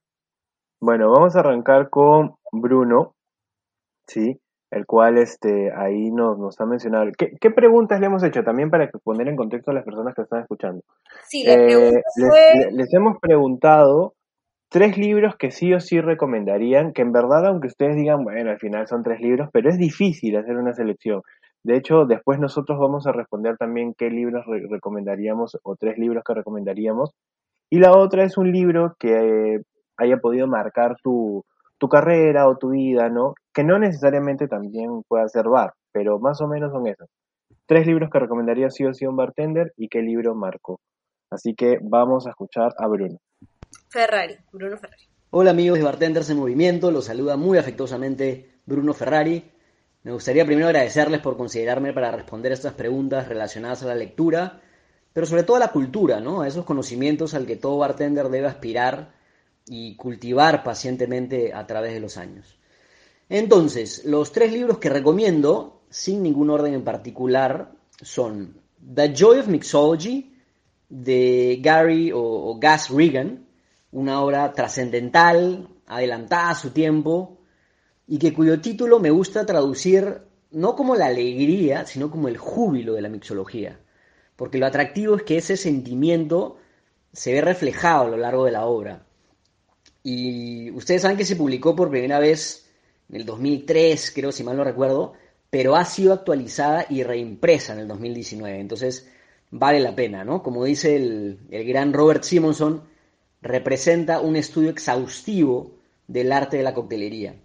[0.78, 3.14] Bueno, vamos a arrancar con Bruno,
[4.06, 4.42] ¿sí?
[4.70, 7.06] El cual este, ahí nos, nos ha mencionado.
[7.16, 10.40] ¿Qué, preguntas le hemos hecho también para poner en contexto a las personas que están
[10.40, 10.82] escuchando?
[11.28, 11.92] Sí, eh,
[12.72, 14.14] les, hemos preguntado
[14.68, 18.58] tres libros que sí o sí recomendarían, que en verdad, aunque ustedes digan, bueno, al
[18.58, 21.22] final son tres libros, pero es difícil hacer una selección.
[21.62, 26.34] De hecho, después nosotros vamos a responder también qué libros recomendaríamos o tres libros que
[26.34, 27.12] recomendaríamos.
[27.70, 29.60] Y la otra es un libro que
[29.96, 31.44] haya podido marcar tu,
[31.78, 33.34] tu carrera o tu vida, ¿no?
[33.54, 37.08] Que no necesariamente también pueda ser bar, pero más o menos son esos.
[37.66, 40.80] Tres libros que recomendaría sí o sí un bartender y qué libro marcó.
[41.30, 43.18] Así que vamos a escuchar a Bruno.
[43.88, 45.04] Ferrari, Bruno Ferrari.
[45.30, 49.50] Hola amigos de Bartenders en Movimiento, los saluda muy afectuosamente Bruno Ferrari.
[50.02, 54.60] Me gustaría primero agradecerles por considerarme para responder estas preguntas relacionadas a la lectura,
[55.12, 56.42] pero sobre todo a la cultura, ¿no?
[56.42, 59.12] A esos conocimientos al que todo bartender debe aspirar
[59.66, 62.58] y cultivar pacientemente a través de los años.
[63.28, 68.60] Entonces, los tres libros que recomiendo, sin ningún orden en particular, son
[68.94, 70.34] The Joy of Mixology,
[70.88, 73.46] de Gary o, Gas Regan,
[73.92, 77.38] una obra trascendental, adelantada a su tiempo,
[78.06, 82.94] y que cuyo título me gusta traducir no como la alegría, sino como el júbilo
[82.94, 83.80] de la mixología.
[84.36, 86.58] Porque lo atractivo es que ese sentimiento
[87.12, 89.06] se ve reflejado a lo largo de la obra.
[90.02, 92.63] Y ustedes saben que se publicó por primera vez
[93.08, 95.14] en el 2003, creo si mal no recuerdo,
[95.50, 98.58] pero ha sido actualizada y reimpresa en el 2019.
[98.58, 99.08] Entonces
[99.50, 100.42] vale la pena, ¿no?
[100.42, 102.82] Como dice el, el gran Robert Simonson,
[103.40, 105.76] representa un estudio exhaustivo
[106.08, 107.36] del arte de la coctelería.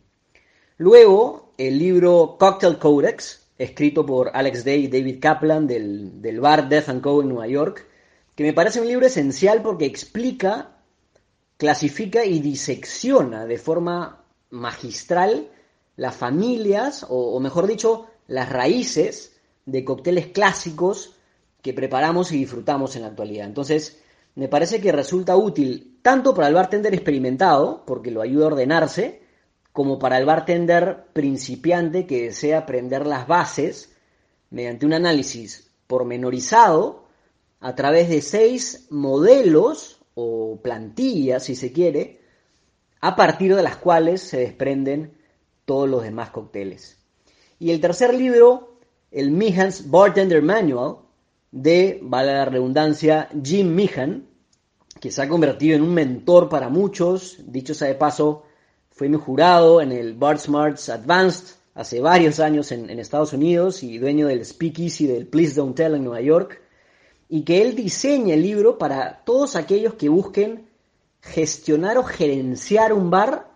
[0.78, 6.69] Luego, el libro Cocktail Codex, escrito por Alex Day y David Kaplan del, del bar
[6.69, 7.22] Death and Co.
[7.22, 7.86] en Nueva York,
[8.34, 10.78] que me parece un libro esencial porque explica
[11.58, 14.18] clasifica y disecciona de forma
[14.50, 15.50] magistral
[15.96, 21.16] las familias, o, mejor dicho, las raíces de cócteles clásicos
[21.62, 23.46] que preparamos y disfrutamos en la actualidad.
[23.46, 24.02] Entonces,
[24.36, 29.22] me parece que resulta útil tanto para el bartender experimentado, porque lo ayuda a ordenarse,
[29.74, 33.94] como para el bartender principiante que desea aprender las bases
[34.50, 37.08] mediante un análisis pormenorizado
[37.60, 42.18] a través de seis modelos o plantillas, si se quiere,
[43.02, 45.14] a partir de las cuales se desprenden
[45.66, 46.98] todos los demás cócteles.
[47.60, 48.80] Y el tercer libro,
[49.12, 50.98] el Meehan's Bartender Manual,
[51.52, 54.28] de, vale la redundancia, Jim Meehan,
[55.00, 57.38] que se ha convertido en un mentor para muchos.
[57.46, 58.44] Dicho sea de paso,
[58.90, 63.84] fue mi jurado en el Bart Smarts Advanced hace varios años en, en Estados Unidos
[63.84, 66.62] y dueño del Speakeasy del Please Don't Tell en Nueva York.
[67.30, 70.68] Y que él diseña el libro para todos aquellos que busquen
[71.21, 73.49] gestionar o gerenciar un bar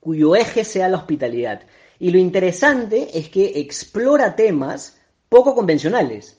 [0.00, 1.62] cuyo eje sea la hospitalidad.
[1.98, 4.98] Y lo interesante es que explora temas
[5.28, 6.38] poco convencionales,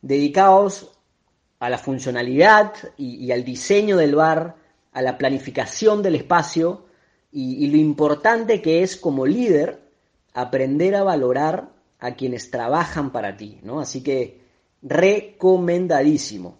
[0.00, 0.90] dedicados
[1.60, 4.56] a la funcionalidad y, al diseño del bar,
[4.92, 6.86] a la planificación del espacio
[7.30, 9.80] y, y lo importante que es como líder
[10.32, 13.80] aprender a valorar a quienes trabajan para ti, ¿no?
[13.80, 14.40] Así que
[14.82, 16.58] recomendadísimo.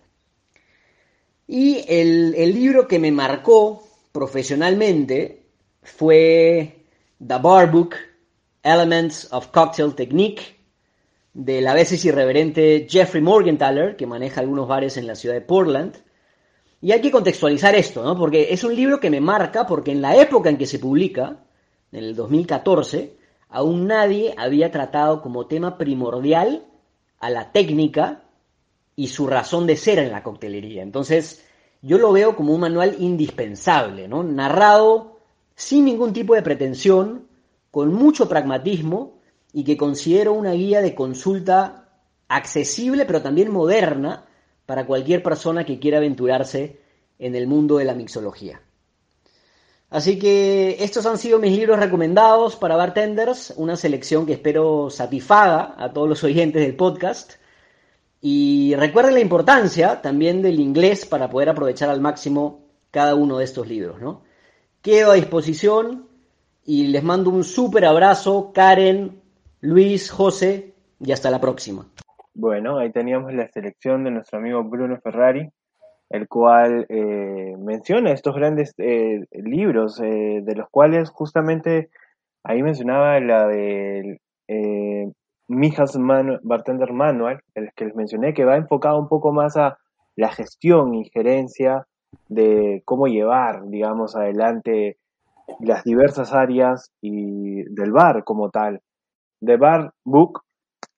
[1.47, 5.43] Y el, el libro que me marcó profesionalmente
[5.83, 6.85] fue
[7.25, 7.95] The Bar Book,
[8.63, 10.57] Elements of Cocktail Technique,
[11.35, 15.97] de la veces irreverente Jeffrey Morgenthaler, que maneja algunos bares en la ciudad de Portland.
[16.81, 18.17] Y hay que contextualizar esto, ¿no?
[18.17, 21.45] Porque es un libro que me marca porque en la época en que se publica,
[21.93, 23.17] en el 2014,
[23.49, 26.67] aún nadie había tratado como tema primordial
[27.21, 28.24] a la técnica
[28.97, 30.83] y su razón de ser en la coctelería.
[30.83, 31.45] Entonces,
[31.83, 34.23] yo lo veo como un manual indispensable, ¿no?
[34.23, 35.19] Narrado
[35.55, 37.29] sin ningún tipo de pretensión,
[37.71, 39.19] con mucho pragmatismo
[39.53, 41.89] y que considero una guía de consulta
[42.29, 44.27] accesible pero también moderna
[44.67, 46.81] para cualquier persona que quiera aventurarse
[47.19, 48.61] en el mundo de la mixología.
[49.91, 55.75] Así que estos han sido mis libros recomendados para bartenders, una selección que espero satisfaga
[55.79, 57.35] a todos los oyentes del podcast.
[58.27, 63.45] Y recuerden la importancia también del inglés para poder aprovechar al máximo cada uno de
[63.45, 64.23] estos libros, ¿no?
[64.81, 66.09] Quedo a disposición
[66.65, 69.21] y les mando un súper abrazo, Karen,
[69.61, 71.87] Luis, José, y hasta la próxima.
[72.33, 75.51] Bueno, ahí teníamos la selección de nuestro amigo Bruno Ferrari,
[76.09, 81.91] el cual eh, menciona estos grandes eh, libros, eh, de los cuales justamente
[82.43, 84.19] ahí mencionaba la de
[85.49, 85.99] Mijas
[86.43, 89.79] Bartender Manual, el que les mencioné, que va enfocado un poco más a
[90.17, 91.87] la gestión y gerencia
[92.29, 94.99] de cómo llevar, digamos, adelante
[95.61, 98.81] las diversas áreas y del bar como tal.
[99.45, 100.43] The Bar Book,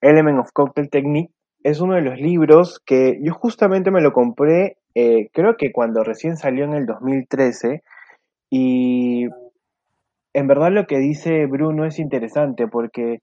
[0.01, 1.33] Element of Cocktail Technique,
[1.63, 6.05] es uno de los libros que yo justamente me lo compré, eh, creo que cuando
[6.05, 7.83] recién salió en el 2013,
[8.51, 9.27] y
[10.33, 13.19] en verdad lo que dice Bruno es interesante porque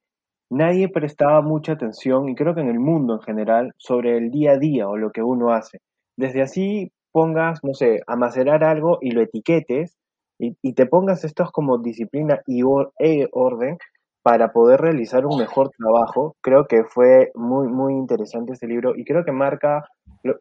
[0.54, 4.54] nadie prestaba mucha atención, y creo que en el mundo en general, sobre el día
[4.54, 5.80] a día o lo que uno hace.
[6.18, 9.96] Desde así pongas, no sé, a macerar algo y lo etiquetes
[10.39, 12.63] y, te pongas estos como disciplina y
[13.00, 13.78] e orden
[14.24, 16.36] para poder realizar un mejor trabajo.
[16.42, 19.86] Creo que fue muy, muy interesante este libro y creo que marca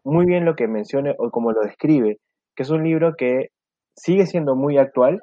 [0.04, 2.18] muy bien lo que menciona o como lo describe,
[2.56, 3.48] que es un libro que
[3.96, 5.22] sigue siendo muy actual,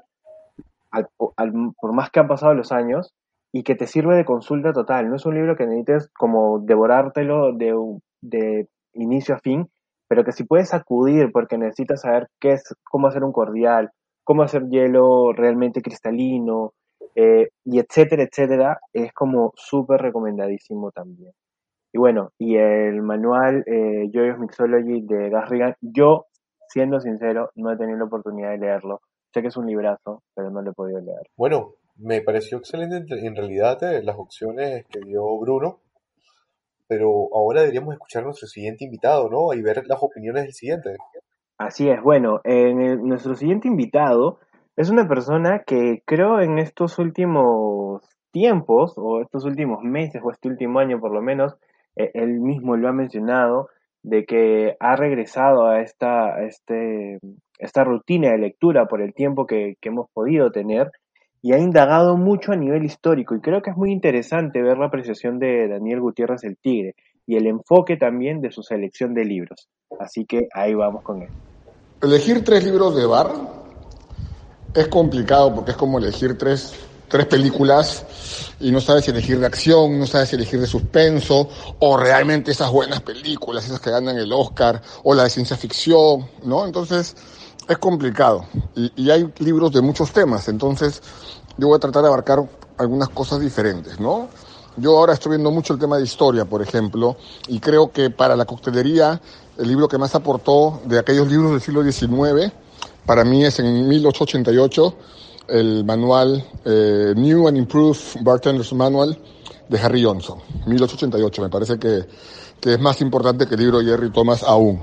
[1.17, 3.13] por más que han pasado los años,
[3.51, 5.09] y que te sirve de consulta total.
[5.09, 7.75] No es un libro que necesites como devorártelo de,
[8.21, 9.69] de inicio a fin,
[10.07, 13.91] pero que si puedes acudir porque necesitas saber qué es, cómo hacer un cordial,
[14.23, 16.73] cómo hacer hielo realmente cristalino,
[17.15, 21.31] eh, y etcétera, etcétera, es como súper recomendadísimo también.
[21.91, 26.25] Y bueno, y el manual eh, Joyous Mixology de Gas yo,
[26.67, 29.01] siendo sincero, no he tenido la oportunidad de leerlo.
[29.33, 31.27] Sé que es un librazo, pero no lo he podido leer.
[31.35, 35.81] Bueno, me pareció excelente en realidad eh, las opciones que dio Bruno
[36.89, 39.53] pero ahora deberíamos escuchar a nuestro siguiente invitado, ¿no?
[39.53, 40.95] Y ver las opiniones del siguiente.
[41.59, 44.39] Así es, bueno, en nuestro siguiente invitado
[44.75, 50.49] es una persona que creo en estos últimos tiempos, o estos últimos meses, o este
[50.49, 51.55] último año por lo menos,
[51.95, 53.69] eh, él mismo lo ha mencionado,
[54.01, 57.19] de que ha regresado a esta, este,
[57.59, 60.89] esta rutina de lectura por el tiempo que, que hemos podido tener
[61.41, 64.87] y ha indagado mucho a nivel histórico y creo que es muy interesante ver la
[64.87, 69.69] apreciación de Daniel Gutiérrez el Tigre y el enfoque también de su selección de libros.
[69.99, 71.29] Así que ahí vamos con él.
[72.01, 73.31] Elegir tres libros de bar
[74.73, 76.73] es complicado porque es como elegir tres,
[77.07, 81.49] tres películas y no sabes si elegir de acción, no sabes si elegir de suspenso
[81.79, 86.27] o realmente esas buenas películas, esas que ganan el Oscar o la de ciencia ficción,
[86.43, 86.65] ¿no?
[86.65, 87.15] Entonces
[87.69, 91.01] es complicado y, y, hay libros de muchos temas, entonces
[91.57, 92.43] yo voy a tratar de abarcar
[92.77, 94.27] algunas cosas diferentes, ¿no?
[94.77, 98.35] Yo ahora estoy viendo mucho el tema de historia, por ejemplo, y creo que para
[98.35, 99.21] la coctelería
[99.57, 102.51] el libro que más aportó de aquellos libros del siglo XIX,
[103.05, 104.95] para mí es en 1888
[105.49, 109.17] el manual eh, New and Improved Bartender's Manual
[109.67, 112.05] de Harry Johnson, 1888, me parece que,
[112.59, 114.81] que es más importante que el libro de Jerry Thomas aún.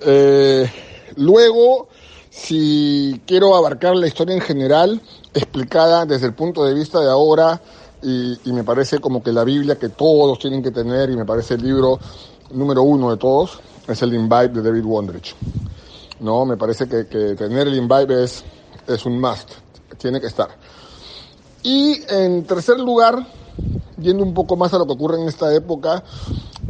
[0.00, 0.70] Eh,
[1.16, 1.88] Luego,
[2.30, 5.00] si quiero abarcar la historia en general,
[5.34, 7.60] explicada desde el punto de vista de ahora,
[8.02, 11.54] y, me parece como que la Biblia que todos tienen que tener, y me parece
[11.54, 11.98] el libro
[12.52, 15.34] número uno de todos, es el Invite de David Wondrich.
[16.20, 18.44] No, me parece que, tener el Invite es,
[18.86, 19.50] es un must,
[19.98, 20.48] tiene que estar.
[21.62, 23.26] Y en tercer lugar,
[24.00, 26.04] yendo un poco más a lo que ocurre en esta época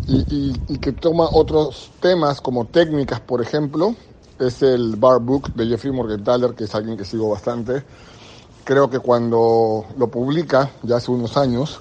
[0.07, 3.94] y que toma otros temas como técnicas, por ejemplo,
[4.38, 7.83] es el Bar Book de Jeffrey Morgenthaler, que es alguien que sigo bastante.
[8.64, 11.81] Creo que cuando lo publica, ya hace unos años,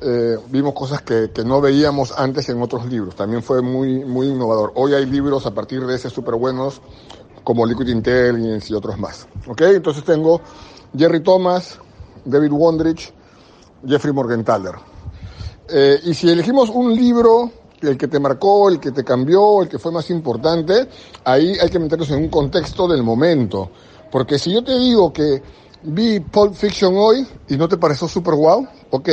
[0.00, 3.14] eh, vimos cosas que, que, no veíamos antes en otros libros.
[3.14, 4.72] También fue muy, muy innovador.
[4.74, 6.80] Hoy hay libros a partir de ese súper buenos,
[7.44, 9.26] como Liquid Intelligence y otros más.
[9.46, 9.62] ¿Ok?
[9.62, 10.40] Entonces tengo
[10.96, 11.78] Jerry Thomas,
[12.24, 13.12] David Wondrich,
[13.86, 14.74] Jeffrey Morgenthaler.
[15.68, 17.50] Eh, y si elegimos un libro,
[17.82, 20.88] el que te marcó, el que te cambió, el que fue más importante,
[21.24, 23.70] ahí hay que meternos en un contexto del momento.
[24.10, 25.42] Porque si yo te digo que
[25.82, 29.08] vi Pulp Fiction hoy y no te pareció super wow, ok,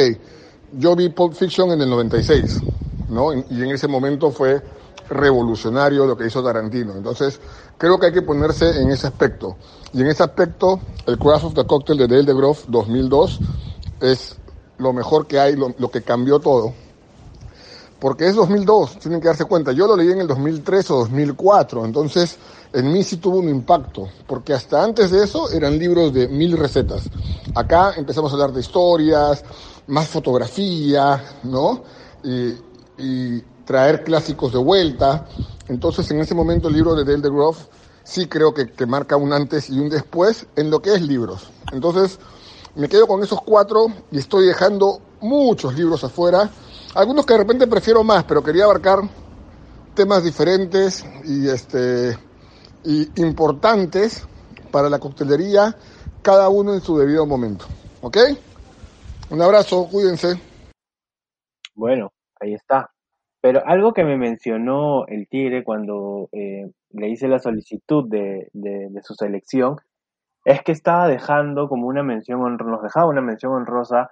[0.74, 2.60] yo vi Pulp Fiction en el 96,
[3.10, 3.34] ¿no?
[3.34, 4.62] Y en ese momento fue
[5.10, 6.94] revolucionario lo que hizo Tarantino.
[6.96, 7.40] Entonces,
[7.78, 9.58] creo que hay que ponerse en ese aspecto.
[9.94, 13.40] Y en ese aspecto, el Craft of the Cocktail de Dale DeGroff 2002
[14.02, 14.38] es
[14.78, 16.74] lo mejor que hay, lo, que cambió todo.
[18.00, 19.72] Porque es 2002, tienen que darse cuenta.
[19.72, 22.38] Yo lo leí en el 2003 o 2004, entonces
[22.72, 26.58] en mí sí tuvo un impacto, porque hasta antes de eso eran libros de mil
[26.58, 27.04] recetas.
[27.56, 29.44] Acá empezamos a hablar de historias,
[29.88, 31.84] más fotografía, ¿no?
[32.24, 32.54] Y,
[32.98, 35.28] y traer clásicos de vuelta.
[35.68, 37.66] Entonces en ese momento el libro de Dale DeGroff
[38.10, 41.50] sí creo que, que marca un antes y un después en lo que es libros.
[41.72, 42.20] Entonces,
[42.76, 46.50] me quedo con esos cuatro y estoy dejando muchos libros afuera.
[46.96, 49.00] Algunos que de repente prefiero más, pero quería abarcar
[49.94, 52.18] temas diferentes y, este,
[52.84, 54.28] y importantes
[54.72, 55.76] para la coctelería,
[56.22, 57.66] cada uno en su debido momento.
[58.02, 58.18] ¿Ok?
[59.30, 60.40] Un abrazo, cuídense.
[61.76, 62.90] Bueno, ahí está.
[63.42, 69.02] Pero algo que me mencionó el Tigre cuando eh, le hice la solicitud de, de,
[69.02, 69.78] su selección
[70.44, 74.10] es que estaba dejando como una mención nos dejaba una mención honrosa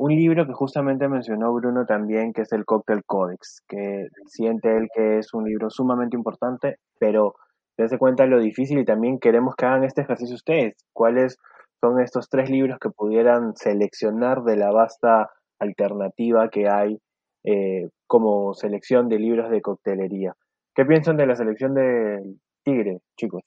[0.00, 4.88] un libro que justamente mencionó Bruno también, que es el Cocktail Codex, que siente él
[4.94, 7.34] que es un libro sumamente importante, pero
[7.76, 10.74] dense cuenta lo difícil y también queremos que hagan este ejercicio ustedes.
[10.94, 11.36] ¿Cuáles
[11.82, 16.98] son estos tres libros que pudieran seleccionar de la vasta alternativa que hay
[17.44, 20.32] eh, como selección de libros de coctelería?
[20.74, 23.42] ¿Qué piensan de la selección del Tigre, chicos?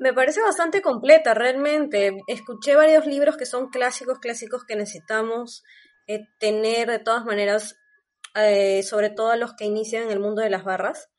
[0.00, 2.16] Me parece bastante completa, realmente.
[2.26, 5.62] Escuché varios libros que son clásicos, clásicos que necesitamos
[6.06, 7.76] eh, tener de todas maneras,
[8.34, 11.10] eh, sobre todo los que inician en el mundo de las barras.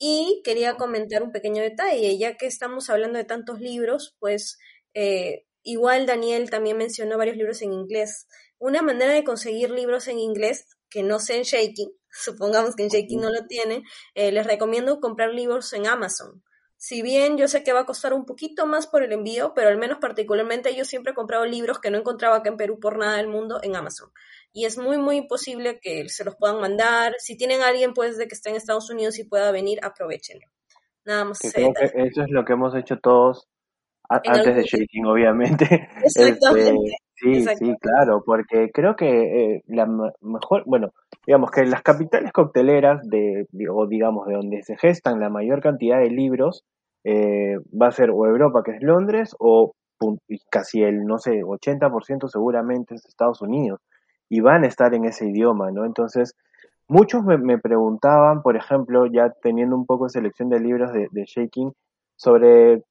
[0.00, 4.58] Y quería comentar un pequeño detalle, ya que estamos hablando de tantos libros, pues
[4.94, 8.26] eh, igual Daniel también mencionó varios libros en inglés.
[8.58, 12.88] Una manera de conseguir libros en inglés que no sea en Shaking, supongamos que en
[12.88, 13.84] Shaking no lo tiene,
[14.16, 16.42] les recomiendo comprar libros en Amazon
[16.78, 19.68] si bien yo sé que va a costar un poquito más por el envío, pero
[19.68, 22.96] al menos particularmente yo siempre he comprado libros que no encontraba acá en Perú por
[22.96, 24.10] nada del mundo en Amazon.
[24.52, 27.16] Y es muy, muy posible que se los puedan mandar.
[27.18, 30.46] Si tienen a alguien pues de que esté en Estados Unidos y pueda venir, aprovechenlo.
[31.04, 31.40] Nada más.
[31.40, 33.48] Que creo que eso es lo que hemos hecho todos
[34.08, 35.88] antes de Shaking, obviamente.
[36.04, 36.70] Exactamente.
[36.70, 39.86] Este, sí, sí, claro, porque creo que eh, la
[40.20, 40.92] mejor, bueno,
[41.26, 45.98] digamos que las capitales cocteleras de, o digamos de donde se gestan la mayor cantidad
[45.98, 46.64] de libros
[47.04, 49.74] eh, va a ser o Europa, que es Londres, o
[50.50, 53.80] casi el, no sé, 80% seguramente es Estados Unidos,
[54.28, 55.84] y van a estar en ese idioma, ¿no?
[55.84, 56.34] Entonces,
[56.86, 61.08] muchos me, me preguntaban, por ejemplo, ya teniendo un poco de selección de libros de,
[61.10, 61.72] de Shaking,
[62.16, 62.82] sobre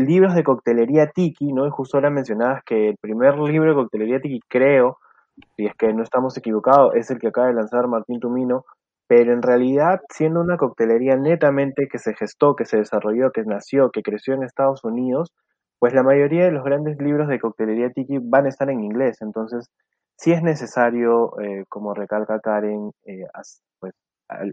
[0.00, 1.66] libros de coctelería tiki, ¿no?
[1.66, 4.98] Y justo ahora mencionabas que el primer libro de coctelería tiki, creo,
[5.56, 8.64] si es que no estamos equivocados, es el que acaba de lanzar Martín Tumino,
[9.08, 13.90] pero en realidad siendo una coctelería netamente que se gestó, que se desarrolló, que nació,
[13.90, 15.32] que creció en Estados Unidos,
[15.78, 19.18] pues la mayoría de los grandes libros de coctelería tiki van a estar en inglés,
[19.22, 19.68] entonces
[20.16, 23.24] sí es necesario, eh, como recalca Karen, eh,
[23.80, 23.94] pues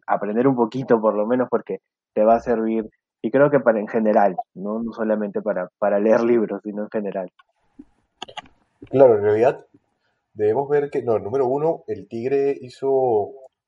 [0.08, 1.80] aprender un poquito por lo menos porque
[2.16, 2.86] te va a servir
[3.28, 6.90] y creo que para en general, no, no solamente para, para leer libros, sino en
[6.90, 7.30] general.
[8.90, 9.66] Claro, en realidad
[10.34, 12.88] debemos ver que, no, número uno, el Tigre hizo,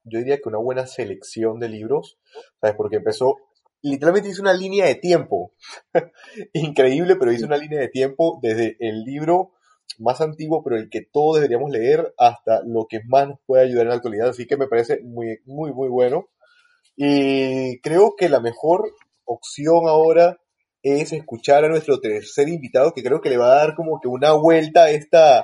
[0.06, 2.18] yo diría que una buena selección de libros,
[2.62, 2.78] ¿sabes?
[2.78, 3.36] Porque empezó,
[3.82, 5.52] literalmente hizo una línea de tiempo,
[6.54, 9.52] increíble, pero hizo una línea de tiempo desde el libro
[9.98, 13.88] más antiguo, pero el que todos deberíamos leer, hasta lo que más nos puede ayudar
[13.88, 16.30] en la actualidad, así que me parece muy, muy, muy bueno.
[16.96, 18.94] Y creo que la mejor
[19.30, 20.38] opción ahora
[20.82, 24.08] es escuchar a nuestro tercer invitado que creo que le va a dar como que
[24.08, 25.40] una vuelta a, esta,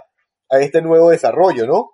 [0.49, 1.91] a este nuevo desarrollo, ¿no?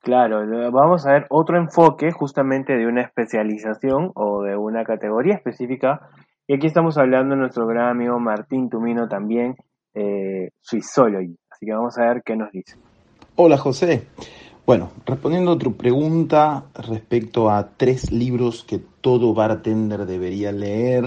[0.00, 0.40] Claro,
[0.72, 6.10] vamos a ver otro enfoque justamente de una especialización o de una categoría específica.
[6.46, 9.54] Y aquí estamos hablando de nuestro gran amigo Martín Tumino también,
[9.94, 11.38] eh, Swissology.
[11.48, 12.76] Así que vamos a ver qué nos dice.
[13.36, 14.08] Hola José.
[14.66, 21.04] Bueno, respondiendo a tu pregunta respecto a tres libros que todo bartender debería leer,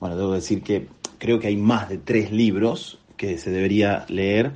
[0.00, 0.86] bueno, debo decir que
[1.18, 4.52] creo que hay más de tres libros que se debería leer,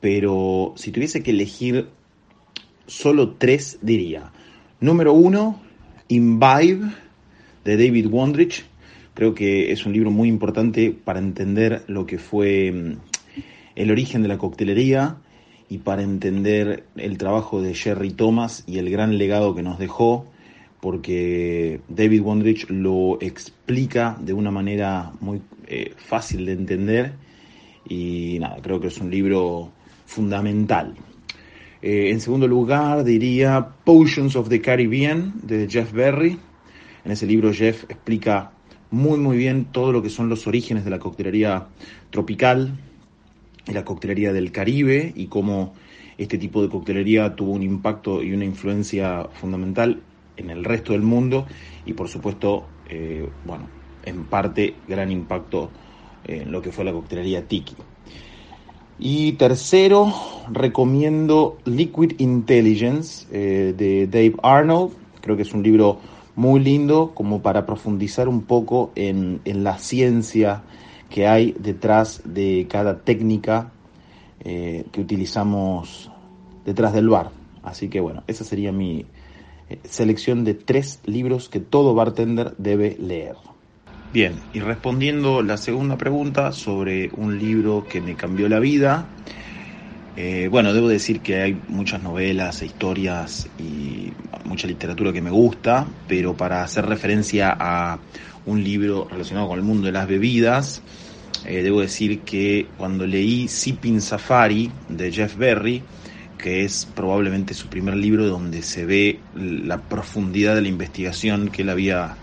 [0.00, 1.88] pero si tuviese que elegir
[2.86, 4.32] solo tres diría.
[4.80, 5.60] Número uno,
[6.08, 6.90] Imbibe,
[7.64, 8.64] de David Wondrich.
[9.14, 12.96] Creo que es un libro muy importante para entender lo que fue mm,
[13.76, 15.16] el origen de la coctelería
[15.68, 20.26] y para entender el trabajo de Jerry Thomas y el gran legado que nos dejó,
[20.80, 27.12] porque David Wondrich lo explica de una manera muy eh, fácil de entender
[27.88, 29.72] y nada, creo que es un libro
[30.06, 30.94] fundamental
[31.80, 36.36] eh, en segundo lugar, diría Potions of the Caribbean de Jeff Berry.
[37.04, 38.50] En ese libro Jeff explica
[38.90, 41.68] muy muy bien todo lo que son los orígenes de la coctelería
[42.10, 42.76] tropical
[43.66, 45.74] y la coctelería del Caribe y cómo
[46.16, 50.02] este tipo de coctelería tuvo un impacto y una influencia fundamental
[50.38, 51.46] en el resto del mundo
[51.84, 53.68] y por supuesto, eh, bueno,
[54.04, 55.70] en parte gran impacto
[56.24, 57.76] en lo que fue la coctelería tiki.
[59.00, 60.12] Y tercero,
[60.50, 64.92] recomiendo Liquid Intelligence eh, de Dave Arnold.
[65.20, 65.98] Creo que es un libro
[66.34, 70.62] muy lindo como para profundizar un poco en, la ciencia
[71.10, 73.70] que hay detrás de cada técnica
[74.40, 76.10] eh, que utilizamos
[76.64, 77.30] detrás del bar.
[77.62, 79.06] Así que bueno, esa sería mi
[79.84, 83.36] selección de tres libros que todo bartender debe leer.
[84.12, 89.06] Bien, y respondiendo la segunda pregunta sobre un libro que me cambió la vida,
[90.16, 94.12] eh, bueno, debo decir que hay muchas novelas e historias y
[94.44, 97.98] mucha literatura que me gusta, pero para hacer referencia a
[98.46, 100.82] un libro relacionado con el mundo de las bebidas,
[101.44, 105.82] eh, debo decir que cuando leí Sipping Safari de Jeff Berry,
[106.38, 111.62] que es probablemente su primer libro donde se ve la profundidad de la investigación que
[111.62, 112.14] él había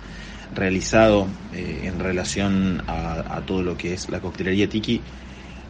[0.56, 5.02] realizado eh, en relación a, todo lo que es la coctelería tiki,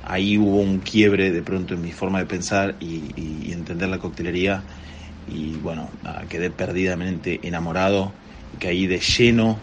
[0.03, 4.61] ahí hubo un quiebre de pronto en mi forma de pensar y, entender la coctelería
[5.27, 5.89] y bueno,
[6.29, 8.11] quedé perdidamente enamorado
[8.53, 9.57] y caí de lleno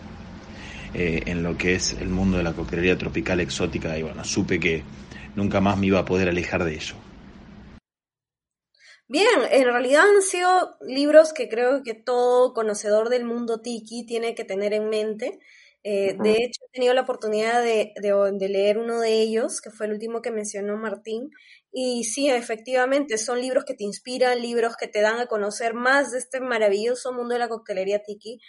[0.93, 4.59] eh, en lo que es el mundo de la coctelería tropical exótica y bueno, supe
[4.59, 4.83] que
[5.37, 7.12] nunca más me iba a poder alejar de ello.
[9.13, 14.35] Bien, en realidad han sido libros que creo que todo conocedor del mundo tiki tiene
[14.35, 15.39] que tener en mente.
[15.83, 17.93] Eh, de hecho, he tenido la oportunidad de,
[18.49, 21.29] leer uno de ellos, que fue el último que mencionó Martín.
[21.71, 26.13] Y sí, efectivamente, son libros que te inspiran, libros que te dan a conocer más
[26.13, 28.41] de este maravilloso mundo de la coctelería tiki,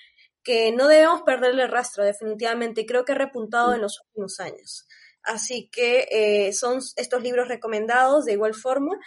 [0.43, 2.86] que no debemos perderle el rastro, definitivamente.
[2.86, 4.88] Creo que ha repuntado en los últimos años.
[5.24, 8.97] Así que eh, son estos libros recomendados de igual forma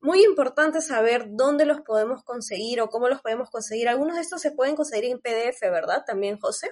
[0.00, 3.88] muy importante saber dónde los podemos conseguir o cómo los podemos conseguir.
[3.88, 6.04] Algunos de estos se pueden conseguir en PDF, ¿verdad?
[6.06, 6.68] También, José.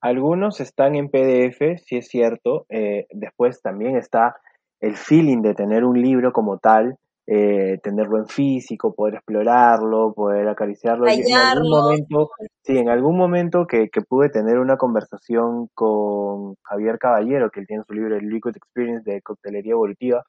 [0.00, 2.64] Algunos están en PDF, sí es cierto.
[2.68, 4.36] Eh, después también está
[4.80, 6.96] el feeling de tener un libro como tal,
[7.26, 11.06] eh, tenerlo en físico, poder explorarlo, poder acariciarlo.
[11.06, 12.30] En algún momento,
[12.62, 17.66] sí, en algún momento que, que, pude tener una conversación con Javier Caballero, que él
[17.66, 20.24] tiene su libro El Liquid Experience de Coctelería Evolutiva,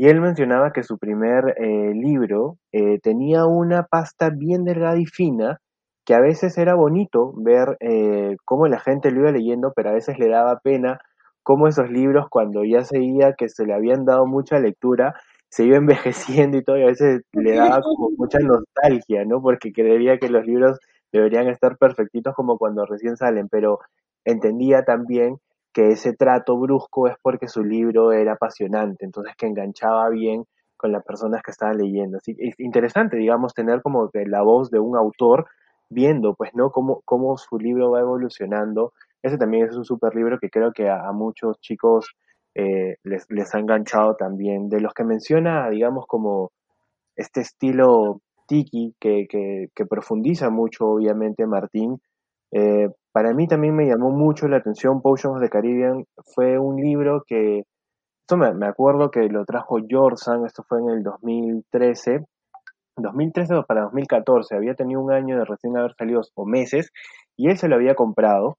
[0.00, 5.04] y él mencionaba que su primer eh, libro eh, tenía una pasta bien delgada y
[5.04, 5.60] fina,
[6.06, 9.92] que a veces era bonito ver eh, cómo la gente lo iba leyendo, pero a
[9.92, 11.00] veces le daba pena
[11.42, 15.12] cómo esos libros, cuando ya se veía que se le habían dado mucha lectura,
[15.50, 15.76] se iba
[16.46, 19.42] envejeciendo y todo, y a veces le daba como mucha nostalgia, ¿no?
[19.42, 20.78] Porque creería que los libros
[21.12, 23.80] deberían estar perfectitos como cuando recién salen, pero
[24.24, 25.36] entendía también
[25.72, 30.44] que ese trato brusco es porque su libro era apasionante, entonces que enganchaba bien
[30.76, 32.18] con las personas que estaban leyendo.
[32.18, 35.46] Así es interesante, digamos, tener como que la voz de un autor
[35.90, 36.70] viendo, pues, ¿no?
[36.70, 38.92] Cómo, cómo su libro va evolucionando.
[39.22, 42.14] Ese también es un super libro que creo que a, muchos chicos
[42.54, 44.68] eh, les, les ha enganchado también.
[44.68, 46.50] De los que menciona, digamos, como
[47.16, 52.00] este estilo tiki que, que, que profundiza mucho, obviamente, Martín,
[52.52, 56.04] eh, para mí también me llamó mucho la atención Potions of the Caribbean.
[56.34, 57.64] Fue un libro que,
[58.20, 62.24] esto me, acuerdo que lo trajo Jorsan, esto fue en el 2013,
[62.96, 66.92] 2013 o para 2014, había tenido un año de recién haber salido o meses,
[67.36, 68.58] y él se lo había comprado.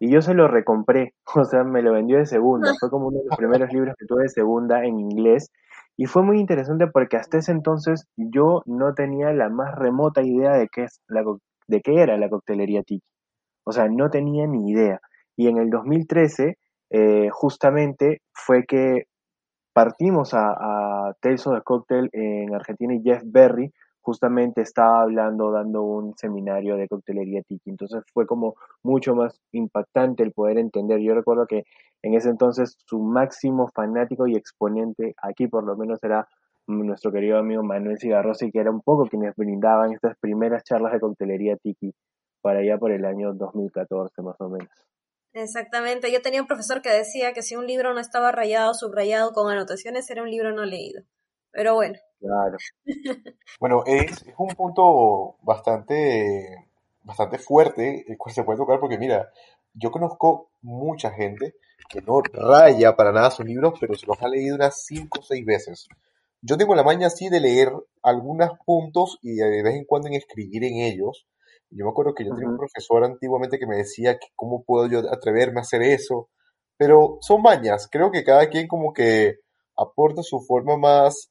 [0.00, 3.18] y yo se lo recompré, o sea, me lo vendió de segunda, fue como uno
[3.18, 5.50] de los primeros libros que tuve de segunda en inglés
[5.96, 10.52] y fue muy interesante porque hasta ese entonces yo no tenía la más remota idea
[10.52, 11.24] de qué, es la,
[11.66, 13.04] de qué era la coctelería tiki.
[13.68, 15.00] O sea, no tenía ni idea.
[15.36, 16.56] Y en el 2013,
[16.90, 19.04] eh, justamente, fue que
[19.74, 25.50] partimos a, a Tales of the Cocktail en Argentina y Jeff Berry justamente estaba hablando,
[25.50, 27.68] dando un seminario de coctelería tiki.
[27.68, 31.00] Entonces fue como mucho más impactante el poder entender.
[31.00, 31.64] Yo recuerdo que
[32.02, 36.26] en ese entonces su máximo fanático y exponente aquí por lo menos era
[36.66, 41.00] nuestro querido amigo Manuel Cigarrosi, que era un poco quienes brindaban estas primeras charlas de
[41.00, 41.92] coctelería tiki
[42.40, 44.68] para allá por el año 2014 más o menos.
[45.32, 49.32] Exactamente, yo tenía un profesor que decía que si un libro no estaba rayado, subrayado
[49.32, 51.02] con anotaciones, era un libro no leído.
[51.52, 51.98] Pero bueno.
[52.18, 52.56] Claro.
[53.60, 56.68] bueno, es, es, un punto bastante,
[57.02, 59.30] bastante fuerte el cual se puede tocar porque mira,
[59.74, 61.54] yo conozco mucha gente
[61.88, 65.22] que no raya para nada sus libros, pero se los ha leído unas 5 o
[65.22, 65.88] 6 veces.
[66.42, 67.72] Yo tengo la maña así de leer
[68.02, 71.26] algunos puntos y de vez en cuando en escribir en ellos.
[71.70, 74.88] Yo me acuerdo que yo tenía un profesor antiguamente que me decía que cómo puedo
[74.88, 76.28] yo atreverme a hacer eso.
[76.76, 77.88] Pero son mañas.
[77.90, 79.36] Creo que cada quien como que
[79.76, 81.30] aporta su forma más,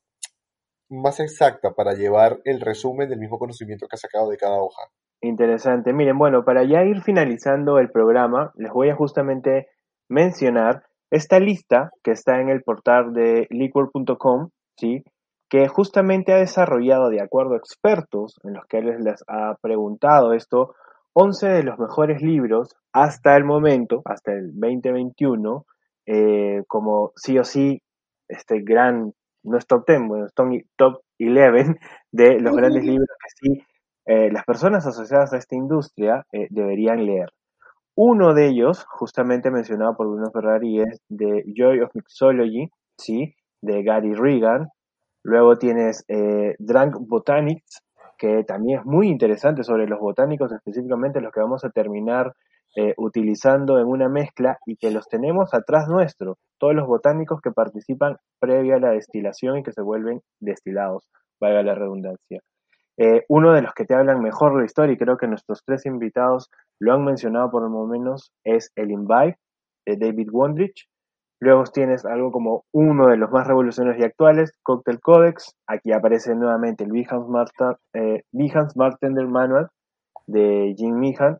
[0.89, 4.83] más exacta para llevar el resumen del mismo conocimiento que ha sacado de cada hoja.
[5.21, 5.93] Interesante.
[5.93, 9.67] Miren, bueno, para ya ir finalizando el programa, les voy a justamente
[10.09, 15.03] mencionar esta lista que está en el portal de liquor.com, ¿sí?
[15.49, 20.33] Que justamente ha desarrollado, de acuerdo a expertos en los que él les ha preguntado
[20.33, 20.75] esto,
[21.13, 25.65] 11 de los mejores libros hasta el momento, hasta el 2021,
[26.05, 27.81] eh, como sí o sí,
[28.27, 31.75] este gran, no es top 10, bueno, es top 11
[32.11, 33.63] de los grandes libros que sí
[34.07, 37.29] eh, las personas asociadas a esta industria eh, deberían leer.
[37.93, 43.35] Uno de ellos, justamente mencionado por Bruno Ferrari, es The Joy of Mixology, ¿sí?
[43.61, 44.69] de Gary Regan.
[45.23, 47.81] Luego tienes eh, Drunk Botanics,
[48.17, 52.33] que también es muy interesante sobre los botánicos, específicamente los que vamos a terminar
[52.75, 57.51] eh, utilizando en una mezcla y que los tenemos atrás nuestro, todos los botánicos que
[57.51, 61.07] participan previa a la destilación y que se vuelven destilados,
[61.39, 62.41] valga la redundancia.
[62.99, 65.63] Eh, uno de los que te hablan mejor de la historia, y creo que nuestros
[65.65, 66.49] tres invitados
[66.79, 69.37] lo han mencionado por lo menos, es el Imbibe
[69.85, 70.87] de David Wondrich.
[71.39, 75.55] Luego tienes algo como uno de los más revolucionarios y actuales, Cocktail Codex.
[75.67, 78.23] Aquí aparece nuevamente el Behance, Marta, eh,
[79.27, 79.67] Manual
[80.25, 81.37] de Jim Meehan.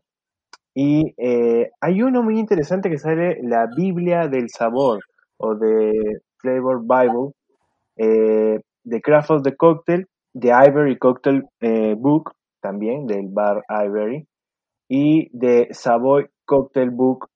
[0.74, 5.00] Y eh, hay uno muy interesante que sale, la Biblia del Sabor,
[5.38, 5.92] o de
[6.40, 7.32] Flavor Bible,
[7.96, 14.26] eh, de Craft of the Cocktail, The Ivory Cocktail eh, Book, también del bar Ivory,
[14.88, 17.28] y de Savoy Cocktail Book,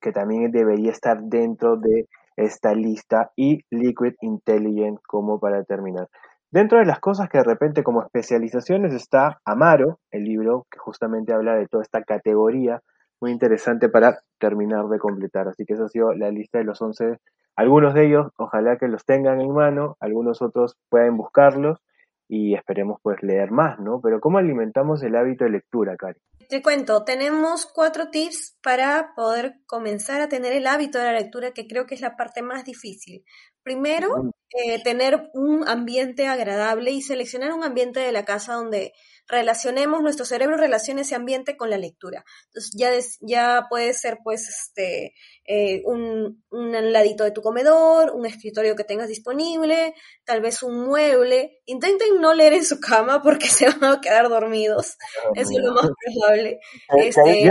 [0.00, 6.08] que también debería estar dentro de esta lista, y Liquid Intelligent como para terminar.
[6.50, 11.34] Dentro de las cosas que de repente como especializaciones está Amaro, el libro que justamente
[11.34, 12.80] habla de toda esta categoría,
[13.20, 15.48] muy interesante para terminar de completar.
[15.48, 17.18] Así que esa ha sido la lista de los 11
[17.56, 21.80] algunos de ellos, ojalá que los tengan en mano, algunos otros pueden buscarlos
[22.28, 24.00] y esperemos pues leer más, ¿no?
[24.02, 26.20] Pero ¿cómo alimentamos el hábito de lectura, Cari?
[26.48, 31.52] Te cuento, tenemos cuatro tips para poder comenzar a tener el hábito de la lectura,
[31.52, 33.24] que creo que es la parte más difícil.
[33.62, 38.92] Primero, eh, tener un ambiente agradable y seleccionar un ambiente de la casa donde
[39.28, 42.24] relacionemos, nuestro cerebro relacione ese ambiente con la lectura.
[42.46, 45.14] Entonces ya, ya puede ser pues este
[45.44, 50.86] eh, un, un ladito de tu comedor, un escritorio que tengas disponible, tal vez un
[50.86, 51.60] mueble.
[51.66, 54.96] Intenten no leer en su cama porque se van a quedar dormidos.
[55.34, 56.60] Eso es lo más probable.
[56.96, 57.50] Este,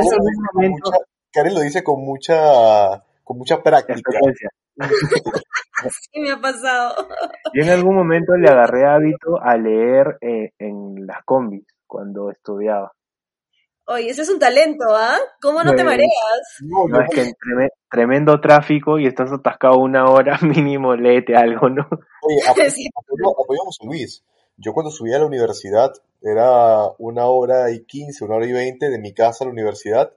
[1.32, 4.19] Karen, lo dice con mucha, con mucha práctica.
[6.11, 7.07] Sí me ha pasado.
[7.53, 12.91] Yo en algún momento le agarré hábito a leer eh, en las combis cuando estudiaba.
[13.89, 15.17] Oye, ese es un talento, ¿ah?
[15.41, 16.09] ¿Cómo no te mareas?
[16.61, 21.88] No, es que en tremendo tráfico y estás atascado una hora, mínimo léete algo, ¿no?
[22.21, 24.25] Oye, apoyamos a Luis.
[24.57, 28.89] Yo cuando subía a la universidad era una hora y quince, una hora y veinte
[28.89, 30.11] de mi casa a la universidad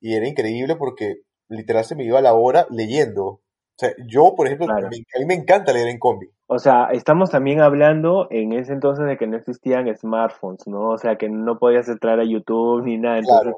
[0.00, 3.40] y era increíble porque literal se me iba la hora leyendo.
[3.76, 6.30] O sea, yo, por ejemplo, a mí me encanta leer en combi.
[6.46, 10.90] O sea, estamos también hablando en ese entonces de que no existían smartphones, ¿no?
[10.90, 13.18] O sea, que no podías entrar a YouTube ni nada.
[13.18, 13.54] Entonces,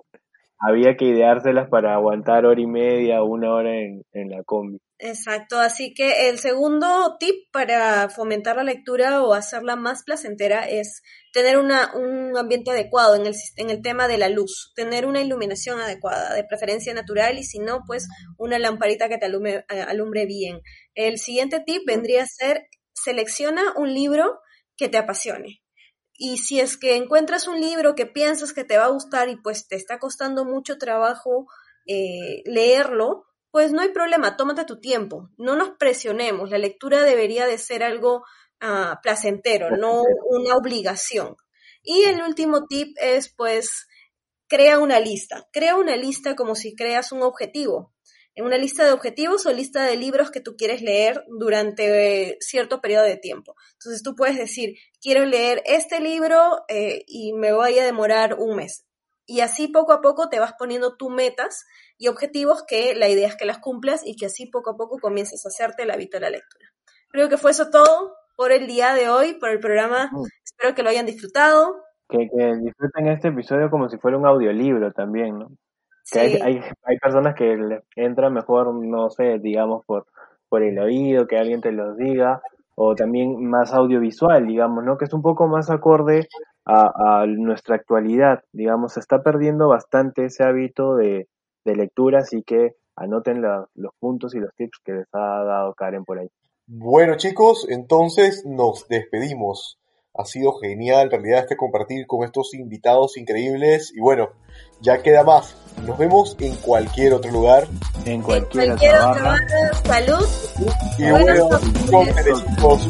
[0.58, 4.80] había que ideárselas para aguantar hora y media o una hora en, la combi.
[5.00, 11.02] Exacto, así que el segundo tip para fomentar la lectura o hacerla más placentera es
[11.32, 15.20] tener una, un ambiente adecuado en el, en el tema de la luz, tener una
[15.20, 20.26] iluminación adecuada, de preferencia natural y si no, pues una lamparita que te alumbre, alumbre
[20.26, 20.62] bien.
[20.94, 24.40] El siguiente tip vendría a ser selecciona un libro
[24.76, 25.62] que te apasione.
[26.14, 29.36] Y si es que encuentras un libro que piensas que te va a gustar y
[29.36, 31.46] pues te está costando mucho trabajo
[31.86, 37.46] eh, leerlo, pues no hay problema, tómate tu tiempo, no nos presionemos, la lectura debería
[37.46, 38.24] de ser algo
[38.60, 41.36] ah, placentero, no una obligación.
[41.82, 43.86] Y el último tip es pues
[44.48, 47.94] crea una lista, crea una lista como si creas un objetivo,
[48.34, 52.80] en una lista de objetivos o lista de libros que tú quieres leer durante cierto
[52.80, 53.56] periodo de tiempo.
[53.72, 58.54] Entonces tú puedes decir, quiero leer este libro eh, y me voy a demorar un
[58.54, 58.84] mes.
[59.30, 61.66] Y así poco a poco te vas poniendo tus metas
[61.98, 64.96] y objetivos que la idea es que las cumplas y que así poco a poco
[64.98, 66.64] comiences a hacerte el hábito de la lectura.
[67.10, 70.08] Creo que fue eso todo por el día de hoy, por el programa.
[70.10, 70.24] Mm.
[70.42, 71.76] Espero que lo hayan disfrutado.
[72.08, 72.26] Que,
[72.62, 75.50] disfruten este episodio como si fuera un audiolibro también, ¿no?
[76.10, 80.06] Que hay, hay, hay, personas que entran mejor, no sé, digamos, por,
[80.48, 82.40] por el oído, que alguien te los diga,
[82.76, 84.96] o también más audiovisual, digamos, ¿no?
[84.96, 86.28] Que es un poco más acorde
[86.68, 91.26] a, nuestra actualidad, digamos, se está perdiendo bastante ese hábito de,
[91.64, 96.18] lectura, así que anoten los puntos y los tips que les ha dado Karen por
[96.18, 96.28] ahí.
[96.66, 99.78] Bueno chicos, entonces nos despedimos.
[100.14, 104.30] Ha sido genial en realidad este compartir con estos invitados increíbles y bueno,
[104.80, 105.56] ya queda más.
[105.86, 107.68] Nos vemos en cualquier otro lugar.
[108.06, 109.36] En cualquier, otra barra.
[109.84, 110.26] Salud.
[110.98, 111.50] Y bueno,
[112.46, 112.88] chicos,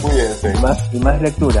[0.00, 0.52] Cuídense.
[0.56, 1.60] Y más, y más lectura